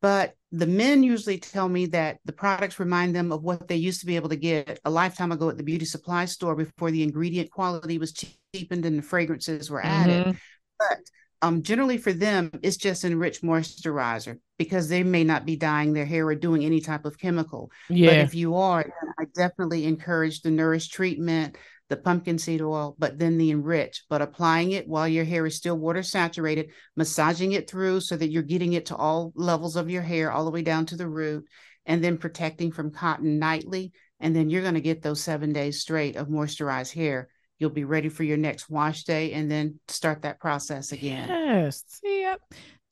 [0.00, 4.00] But the men usually tell me that the products remind them of what they used
[4.00, 7.02] to be able to get a lifetime ago at the beauty supply store before the
[7.02, 8.12] ingredient quality was
[8.52, 10.26] cheapened and the fragrances were added.
[10.26, 10.38] Mm-hmm.
[10.78, 10.98] But
[11.40, 16.04] um, generally for them, it's just enriched moisturizer because they may not be dyeing their
[16.04, 17.70] hair or doing any type of chemical.
[17.88, 18.10] Yeah.
[18.10, 18.84] But if you are,
[19.18, 21.56] I definitely encourage the Nourish treatment,
[21.88, 25.56] the pumpkin seed oil, but then the enrich, but applying it while your hair is
[25.56, 29.88] still water saturated, massaging it through so that you're getting it to all levels of
[29.88, 31.44] your hair, all the way down to the root,
[31.86, 33.92] and then protecting from cotton nightly.
[34.20, 37.28] And then you're going to get those seven days straight of moisturized hair
[37.58, 41.28] you'll be ready for your next wash day and then start that process again.
[41.28, 41.84] Yes.
[41.86, 42.26] See,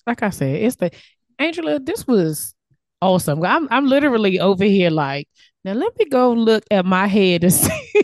[0.07, 0.91] like I said, it's the
[1.39, 2.55] Angela, this was
[3.03, 3.45] awesome.
[3.45, 5.29] I'm I'm literally over here like,
[5.65, 8.03] now let me go look at my head and see.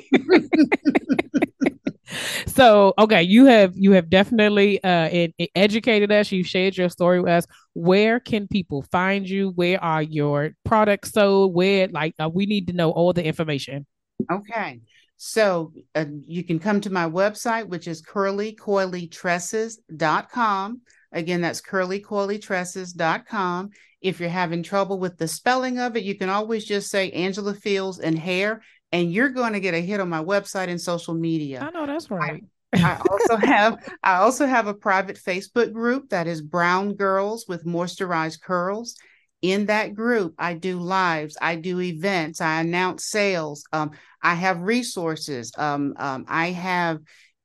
[2.46, 6.30] so okay, you have you have definitely uh it, it educated us.
[6.30, 7.46] You've shared your story with us.
[7.74, 9.50] Where can people find you?
[9.50, 11.54] Where are your products sold?
[11.54, 13.86] Where like uh, we need to know all the information.
[14.30, 14.80] Okay.
[15.24, 20.80] So uh, you can come to my website, which is curlycoilytresses.com.
[21.12, 23.70] Again, that's curlycoilytresses.com.
[24.00, 27.54] If you're having trouble with the spelling of it, you can always just say Angela
[27.54, 31.14] Fields and hair, and you're going to get a hit on my website and social
[31.14, 31.60] media.
[31.60, 32.42] I know that's right.
[32.74, 37.46] I, I also have I also have a private Facebook group that is Brown Girls
[37.46, 38.96] with Moisturized Curls
[39.42, 43.90] in that group i do lives i do events i announce sales um,
[44.22, 46.98] i have resources um, um, i have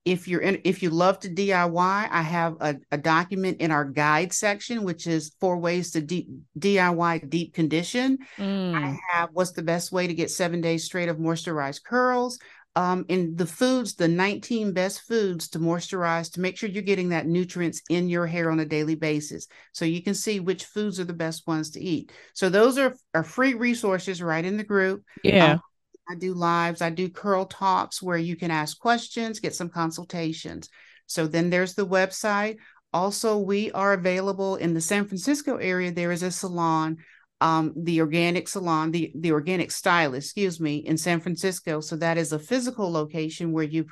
[0.05, 3.85] if you're in if you love to diy i have a, a document in our
[3.85, 8.75] guide section which is four ways to deep, diy deep condition mm.
[8.75, 12.39] i have what's the best way to get seven days straight of moisturized curls
[12.77, 17.09] um, in the foods, the 19 best foods to moisturize to make sure you're getting
[17.09, 19.47] that nutrients in your hair on a daily basis.
[19.71, 22.11] So you can see which foods are the best ones to eat.
[22.35, 25.03] So those are, are free resources right in the group.
[25.23, 25.53] Yeah.
[25.53, 25.61] Um,
[26.09, 30.69] I do lives, I do curl talks where you can ask questions, get some consultations.
[31.05, 32.57] So then there's the website.
[32.93, 35.91] Also, we are available in the San Francisco area.
[35.91, 36.97] There is a salon
[37.39, 41.81] um, the organic salon, the, the organic stylist, excuse me, in San Francisco.
[41.81, 43.85] So that is a physical location where you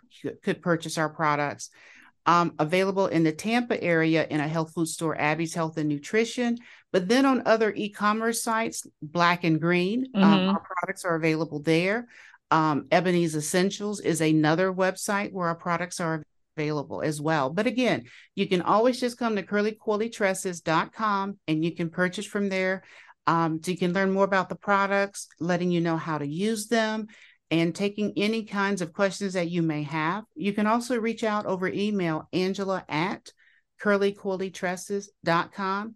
[0.43, 1.69] could purchase our products.
[2.27, 6.57] Um, available in the Tampa area in a health food store, Abby's Health and Nutrition.
[6.91, 10.33] But then on other e commerce sites, Black and Green, um, mm-hmm.
[10.33, 12.07] um, our products are available there.
[12.51, 16.23] Um, Ebony's Essentials is another website where our products are
[16.57, 17.49] available as well.
[17.49, 22.83] But again, you can always just come to curlycoilytresses.com and you can purchase from there.
[23.27, 26.67] Um, so you can learn more about the products, letting you know how to use
[26.67, 27.07] them,
[27.51, 30.23] and taking any kinds of questions that you may have.
[30.35, 33.31] You can also reach out over email, Angela at
[33.81, 35.95] curlycoilytresses.com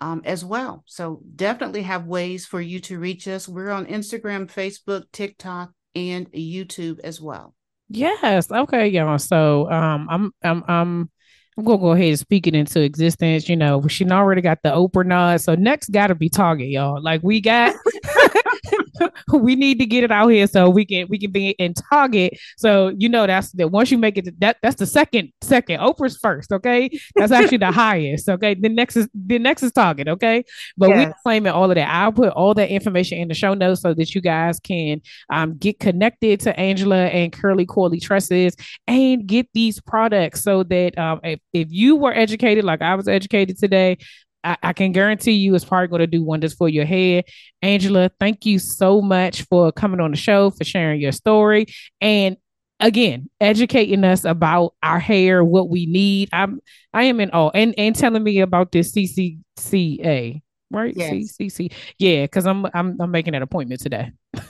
[0.00, 0.82] um, as well.
[0.86, 3.48] So definitely have ways for you to reach us.
[3.48, 7.54] We're on Instagram, Facebook, TikTok, and YouTube as well.
[7.88, 8.50] Yes.
[8.50, 9.18] Okay, y'all.
[9.18, 11.10] So um I'm I'm I'm
[11.56, 13.48] I'm gonna go ahead and speak it into existence.
[13.48, 15.40] You know, she already got the Oprah nod.
[15.40, 17.00] So next gotta be Target, y'all.
[17.00, 17.74] Like we got
[19.32, 22.38] we need to get it out here so we can we can be in Target.
[22.56, 25.80] So you know that's that once you make it that that's the second second.
[25.80, 26.90] Oprah's first, okay?
[27.14, 28.28] That's actually the highest.
[28.28, 28.54] Okay.
[28.54, 30.44] The next is the next is Target, okay?
[30.76, 31.06] But yes.
[31.06, 31.88] we're claiming all of that.
[31.88, 35.56] I'll put all that information in the show notes so that you guys can um
[35.56, 41.20] get connected to Angela and Curly Coily Tresses and get these products so that um
[41.22, 43.98] if, if you were educated like I was educated today,
[44.46, 47.24] I, I can guarantee you it's probably going to do wonders for your head.
[47.62, 51.66] Angela, thank you so much for coming on the show, for sharing your story,
[52.00, 52.36] and
[52.78, 56.28] again educating us about our hair, what we need.
[56.32, 56.60] I'm
[56.94, 60.94] I am in awe, and and telling me about this CCCA, right?
[60.96, 61.12] Yes.
[61.12, 64.12] CCC, yeah, because I'm I'm I'm making an appointment today.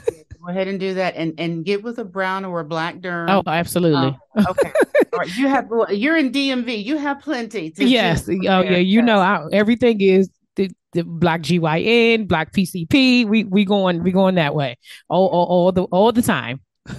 [0.46, 3.28] Go ahead and do that, and and get with a brown or a black derm.
[3.28, 4.16] Oh, absolutely.
[4.36, 4.72] Um, okay.
[5.12, 5.36] All right.
[5.36, 6.84] You have you're in DMV.
[6.84, 7.72] You have plenty.
[7.76, 8.28] yes.
[8.28, 8.76] Oh yeah.
[8.76, 13.26] You know, I, everything is the, the black GYN, black PCP.
[13.26, 14.78] We we going we going that way
[15.08, 16.60] all all, all the all the time.
[16.88, 16.94] All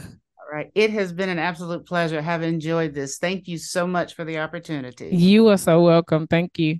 [0.52, 0.70] right.
[0.76, 2.22] It has been an absolute pleasure.
[2.22, 3.18] Have enjoyed this.
[3.18, 5.10] Thank you so much for the opportunity.
[5.16, 6.28] You are so welcome.
[6.28, 6.80] Thank you.